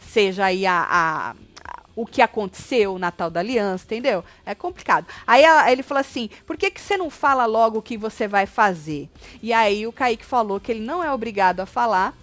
[0.00, 1.36] seja aí a, a, a
[1.96, 4.22] o que aconteceu na tal da aliança, entendeu?
[4.44, 5.06] É complicado.
[5.26, 5.42] Aí
[5.72, 9.08] ele falou assim: por que, que você não fala logo o que você vai fazer?
[9.42, 12.14] E aí o Kaique falou que ele não é obrigado a falar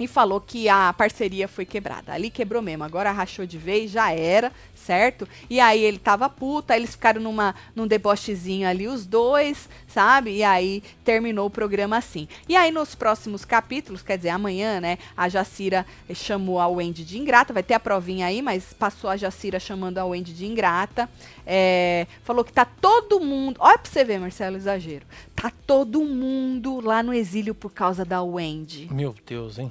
[0.00, 2.14] e falou que a parceria foi quebrada.
[2.14, 5.28] Ali quebrou mesmo, agora rachou de vez, já era, certo?
[5.50, 10.36] E aí ele tava puta, eles ficaram numa, num debochezinho ali, os dois, sabe?
[10.36, 12.26] E aí terminou o programa assim.
[12.48, 15.84] E aí nos próximos capítulos, quer dizer, amanhã, né, a Jacira
[16.14, 19.98] chamou a Wendy de ingrata, vai ter a provinha aí, mas passou a Jacira chamando
[19.98, 21.10] a Wendy de ingrata.
[21.46, 25.04] É, falou que tá todo mundo, olha pra você ver, Marcelo, exagero,
[25.36, 28.88] tá todo mundo lá no exílio por causa da Wendy.
[28.90, 29.70] Meu Deus, hein?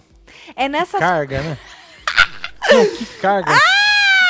[0.55, 0.99] É nessa.
[0.99, 1.57] Carga, né?
[2.71, 3.51] Não, que carga.
[3.51, 3.79] Ah!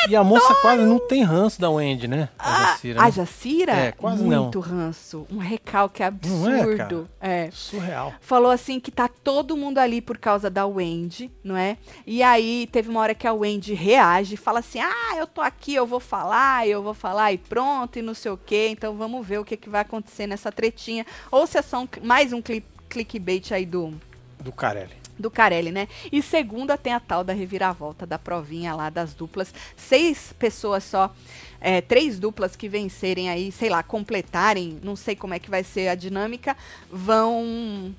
[0.07, 2.29] E a moça quase não tem ranço da Wendy, né?
[2.39, 2.99] A ah, Jacira.
[2.99, 3.05] Né?
[3.05, 3.71] A Jacira?
[3.73, 4.43] É, quase Muito não.
[4.43, 5.27] Muito ranço.
[5.29, 7.09] Um recalque absurdo.
[7.19, 8.13] É, é, Surreal.
[8.21, 11.77] Falou assim que tá todo mundo ali por causa da Wendy, não é?
[12.07, 15.75] E aí teve uma hora que a Wendy reage, fala assim: ah, eu tô aqui,
[15.75, 18.69] eu vou falar, eu vou falar e pronto, e não sei o quê.
[18.71, 21.05] Então vamos ver o que, que vai acontecer nessa tretinha.
[21.29, 22.41] Ou se é só um, mais um
[22.87, 23.93] clickbait aí do.
[24.39, 25.87] Do Carelli do Carelli, né?
[26.11, 29.53] E segunda tem a tal da reviravolta da provinha lá das duplas.
[29.75, 31.13] Seis pessoas só,
[31.59, 35.63] é, três duplas que vencerem aí, sei lá, completarem, não sei como é que vai
[35.63, 36.55] ser a dinâmica,
[36.91, 37.93] vão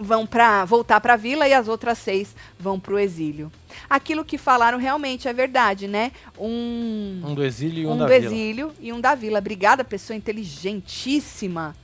[0.00, 3.50] vão para voltar para a vila e as outras seis vão para o exílio.
[3.90, 6.12] Aquilo que falaram realmente é verdade, né?
[6.38, 8.24] Um um do exílio e um, um da do vila.
[8.24, 9.40] exílio e um da vila.
[9.40, 11.74] Obrigada, pessoa inteligentíssima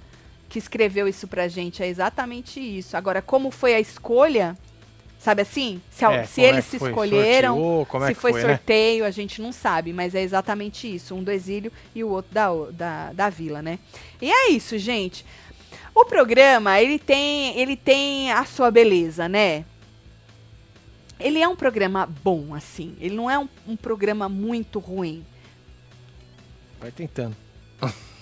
[0.55, 2.96] que escreveu isso pra gente é exatamente isso.
[2.96, 4.57] Agora, como foi a escolha,
[5.18, 5.82] sabe assim?
[5.90, 8.48] Se, é, se eles é se escolheram, Sorteou, se é foi, foi, né?
[8.50, 9.09] sorteio, né?
[9.09, 11.12] a gente não sabe, mas é exatamente isso.
[11.12, 13.80] Um do exílio e o outro da, da, da vila, né?
[14.22, 15.26] E é isso, gente.
[15.92, 19.64] O programa, ele tem, ele tem a sua beleza, né?
[21.18, 22.94] Ele é um programa bom, assim.
[23.00, 25.26] Ele não é um, um programa muito ruim.
[26.80, 27.34] Vai tentando.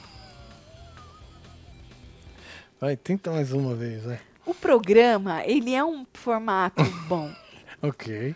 [2.83, 4.19] Vai, tenta mais uma vez, vai.
[4.45, 7.33] O programa, ele é um formato bom.
[7.81, 8.35] ok.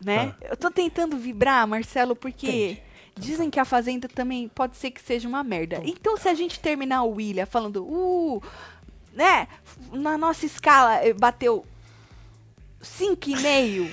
[0.00, 0.26] Né?
[0.26, 0.46] Tá.
[0.48, 2.82] Eu tô tentando vibrar, Marcelo, porque Entendi.
[3.18, 5.78] dizem que a Fazenda também pode ser que seja uma merda.
[5.78, 8.40] Então, então se a gente terminar o William falando, uh,
[9.12, 9.48] né,
[9.92, 11.66] na nossa escala eh, bateu
[12.80, 13.90] 5,5.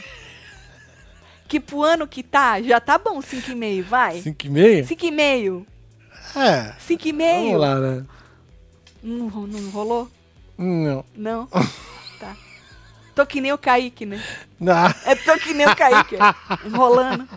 [1.49, 4.21] que pro ano que tá, já tá bom 5,5, vai.
[4.21, 4.85] 5,5?
[4.85, 5.65] 5,5.
[6.35, 6.75] É.
[6.79, 7.17] 5,5.
[7.17, 8.05] Vamos lá, né?
[9.07, 10.09] Não, não rolou?
[10.57, 11.05] Não.
[11.15, 11.47] Não?
[12.19, 12.35] tá.
[13.15, 14.21] Tô que nem o Kaique, né?
[14.59, 14.85] Não.
[15.05, 16.67] É tô que nem o Kaique, é.
[16.67, 17.27] enrolando.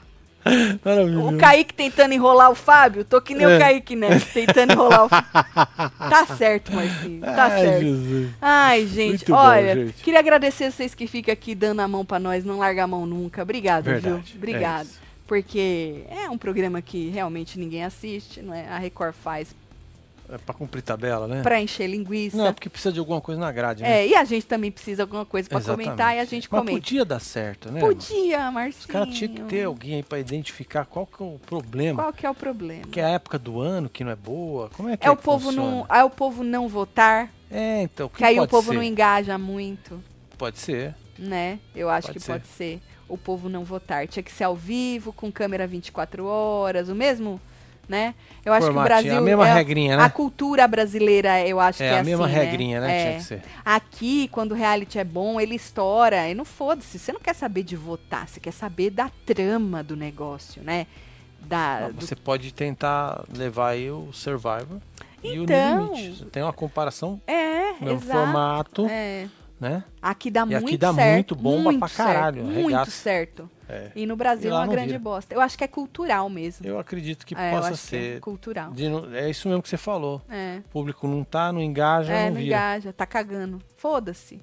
[1.23, 3.57] O Kaique tentando enrolar o Fábio, tô que nem é.
[3.57, 4.19] o Kaique, né?
[4.33, 5.31] Tentando enrolar o Fábio.
[6.11, 7.21] Tá certo, Marcinho.
[7.21, 7.81] Tá Ai, certo.
[7.81, 8.31] Jesus.
[8.41, 10.03] Ai, gente, Muito olha, bom, gente.
[10.03, 13.07] queria agradecer vocês que ficam aqui dando a mão pra nós, não largar a mão
[13.07, 13.43] nunca.
[13.43, 14.37] Obrigado, Verdade, viu?
[14.37, 14.89] Obrigado.
[14.89, 18.67] É porque é um programa que realmente ninguém assiste, não é?
[18.67, 19.55] A Record faz
[20.33, 21.43] é pra cumprir tabela, né?
[21.43, 22.37] Pra encher linguiça.
[22.37, 24.03] Não, é porque precisa de alguma coisa na grade, né?
[24.03, 26.61] É, e a gente também precisa de alguma coisa pra comentar e a gente Mas
[26.61, 26.79] comenta.
[26.79, 27.81] podia dar certo, né?
[27.81, 28.81] Podia, Marcinho.
[28.81, 32.03] Os caras tinham que ter alguém aí pra identificar qual que é o problema.
[32.03, 32.85] Qual que é o problema?
[32.85, 34.71] Que é a época do ano que não é boa.
[34.71, 37.29] Como é que é, é o que povo não É o povo não votar.
[37.51, 38.09] É, então.
[38.09, 38.75] Que, que aí o povo ser?
[38.77, 40.03] não engaja muito.
[40.39, 40.95] Pode ser.
[41.19, 41.59] Né?
[41.75, 42.33] Eu acho pode que ser.
[42.33, 42.81] pode ser.
[43.09, 44.07] O povo não votar.
[44.07, 47.41] Tinha que ser ao vivo, com câmera 24 horas, o mesmo
[47.91, 48.15] né?
[48.45, 49.19] Eu acho que o Brasil.
[49.19, 50.05] A mesma é, regrinha, né?
[50.05, 52.87] A cultura brasileira, eu acho é, que é a mesma assim, regrinha, né?
[52.87, 52.99] né?
[52.99, 53.05] É.
[53.05, 53.43] Tinha que ser.
[53.65, 56.29] Aqui, quando o reality é bom, ele estoura.
[56.29, 56.99] E não foda-se.
[56.99, 60.87] Você não quer saber de votar, você quer saber da trama do negócio, né?
[61.41, 64.79] Da, não, você pode tentar levar aí o Survivor
[65.25, 65.95] então, e o No então.
[65.95, 66.25] Limite.
[66.27, 68.87] Tem uma comparação é, no formato.
[68.87, 69.27] É.
[69.61, 69.85] né?
[70.01, 71.15] Aqui dá E muito aqui dá certo.
[71.15, 73.51] muito bomba muito pra caralho, Certo, muito certo.
[73.69, 73.91] É.
[73.95, 74.99] E no Brasil E é uma grande vira.
[74.99, 75.35] bosta.
[75.35, 76.67] Eu acho que é cultural mesmo.
[76.67, 78.21] Eu acredito que é, eu possa acho que é ser.
[78.21, 78.73] cultural.
[78.73, 80.21] de é isso mesmo que você falou.
[80.29, 80.59] É.
[80.67, 82.47] O público não tá, não engaja, É, não não vira.
[82.57, 83.61] engaja, tá cagando.
[83.77, 84.41] Foda-se.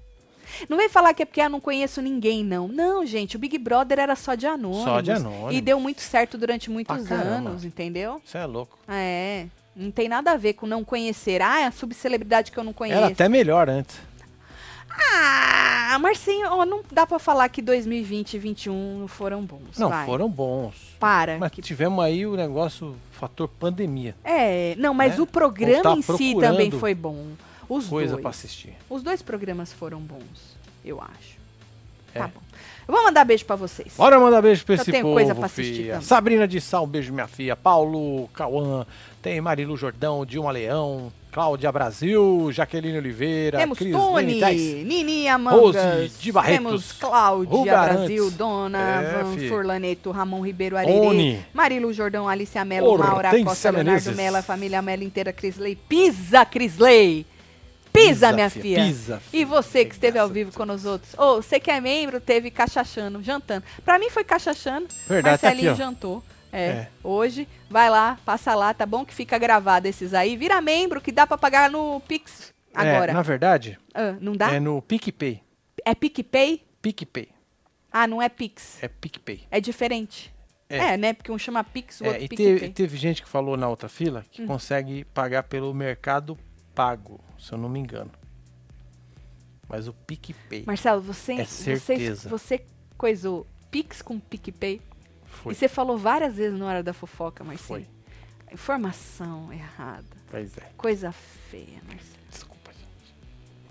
[0.69, 2.69] Não vem falar que é porque eu não conheço ninguém, não.
[2.69, 4.85] Não, gente, o Big Brother era só de anônimos.
[4.85, 5.53] Só de anônimos.
[5.53, 7.49] E deu muito certo durante muitos Pra caramba.
[7.49, 8.21] anos, entendeu?
[8.23, 8.77] Você é louco.
[8.87, 9.47] É.
[9.75, 11.41] Não tem nada a ver com não conhecer.
[11.41, 12.97] Ah, é a subcelebridade que eu não conheço.
[12.97, 13.99] Era até melhor antes.
[14.99, 19.77] Ah, Marcinho, ó, não dá pra falar que 2020 e 2021 não foram bons.
[19.77, 20.05] Não, vai.
[20.05, 20.75] foram bons.
[20.99, 21.37] Para.
[21.37, 24.15] Mas que- tivemos aí o negócio, fator pandemia.
[24.23, 25.21] É, não, mas né?
[25.21, 27.27] o programa em si também foi bom.
[27.69, 28.21] Os Coisa dois.
[28.21, 28.73] pra assistir.
[28.89, 31.37] Os dois programas foram bons, eu acho.
[32.13, 32.19] É.
[32.19, 32.41] Tá bom.
[32.87, 33.93] Eu vou mandar beijo pra vocês.
[33.97, 36.01] Bora mandar beijo pra Eu esse tenho povo, coisa pra assistir também.
[36.01, 37.55] Sabrina de Sal, um beijo minha filha.
[37.55, 38.85] Paulo, Cauã,
[39.21, 44.41] tem Marilu Jordão, Dilma Leão, Cláudia Brasil, Jaqueline Oliveira, Temos Cris Tony,
[44.85, 48.31] Nini Amangas, Rose de Barretos, temos Cláudia Ruga Brasil.
[48.31, 49.49] Donovan, É, fi.
[49.49, 51.45] Furlaneto, Ramon Ribeiro Arerê, Oni.
[51.53, 54.15] Marilu Jordão, Alicia Mello, Maura Costa, Leonardo Menezes.
[54.15, 55.75] Mello, a família Mello inteira, Crisley.
[55.75, 57.25] Pisa, Crisley!
[57.97, 58.83] Pisa, minha filha.
[58.85, 61.13] pisa, E você que esteve ao vivo com nós outros.
[61.17, 63.63] Ô, você que é membro, teve cachachando, jantando.
[63.83, 64.87] Pra mim foi cachachando.
[65.07, 65.85] Verdade, tá Marcelinho aqui, ó.
[65.85, 66.23] jantou.
[66.51, 66.87] É, É.
[67.03, 67.47] hoje.
[67.69, 69.03] Vai lá, passa lá, tá bom?
[69.05, 70.37] Que fica gravado esses aí.
[70.37, 73.11] Vira membro que dá pra pagar no Pix agora.
[73.11, 74.53] É, na verdade, Ah, não dá?
[74.53, 75.41] é no PicPay.
[75.85, 76.63] É PicPay?
[76.81, 77.29] PicPay.
[77.91, 78.81] Ah, não é Pix.
[78.81, 79.43] É PicPay.
[79.51, 80.33] É diferente.
[80.69, 80.77] É.
[80.93, 81.13] É, né?
[81.13, 83.87] Porque um chama Pix, o É, outro e teve, teve gente que falou na outra
[83.89, 84.47] fila que Hum.
[84.47, 86.37] consegue pagar pelo Mercado
[86.75, 88.11] Pago, se eu não me engano.
[89.69, 92.29] Mas o PicPay Marcelo, você, É você, certeza.
[92.29, 92.63] você
[92.97, 94.81] coisou Pix com PicPay?
[95.25, 95.51] foi.
[95.51, 97.67] E você falou várias vezes na hora da fofoca, Marcelo.
[97.81, 97.87] Foi.
[98.53, 100.05] Informação errada.
[100.31, 100.61] Pois é.
[100.77, 102.17] Coisa feia, Marcelo.
[102.29, 103.13] Desculpa, gente.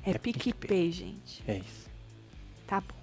[0.05, 0.93] É, É PicPay, PicPay.
[0.93, 1.43] gente.
[1.49, 1.87] É isso.
[2.67, 2.95] Tá bom.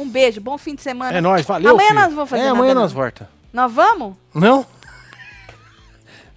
[0.00, 1.16] Um beijo, bom fim de semana.
[1.16, 1.72] É nóis, valeu.
[1.72, 2.00] Amanhã filho.
[2.00, 3.28] nós vamos fazer É, amanhã nós volta.
[3.52, 4.16] Nós vamos?
[4.32, 4.64] Não?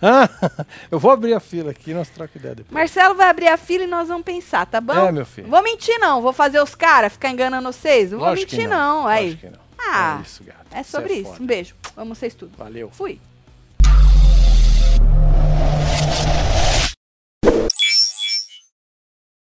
[0.02, 0.28] Ah,
[0.89, 2.74] eu vou abrir a fila aqui e nós trocamos ideia depois.
[2.74, 4.93] Marcelo vai abrir a fila e nós vamos pensar, tá bom?
[4.93, 5.47] É, meu filho.
[5.47, 8.12] Vou mentir não, vou fazer os caras ficar enganando vocês.
[8.12, 9.26] Não vou Lógico mentir não, aí.
[9.26, 9.62] Lógico que não.
[9.84, 10.66] Ah, é isso, gato.
[10.72, 11.43] É sobre Você isso.
[11.43, 11.76] Um beijo.
[11.97, 12.56] Amo vocês tudo.
[12.58, 12.89] Valeu.
[12.91, 13.20] Fui.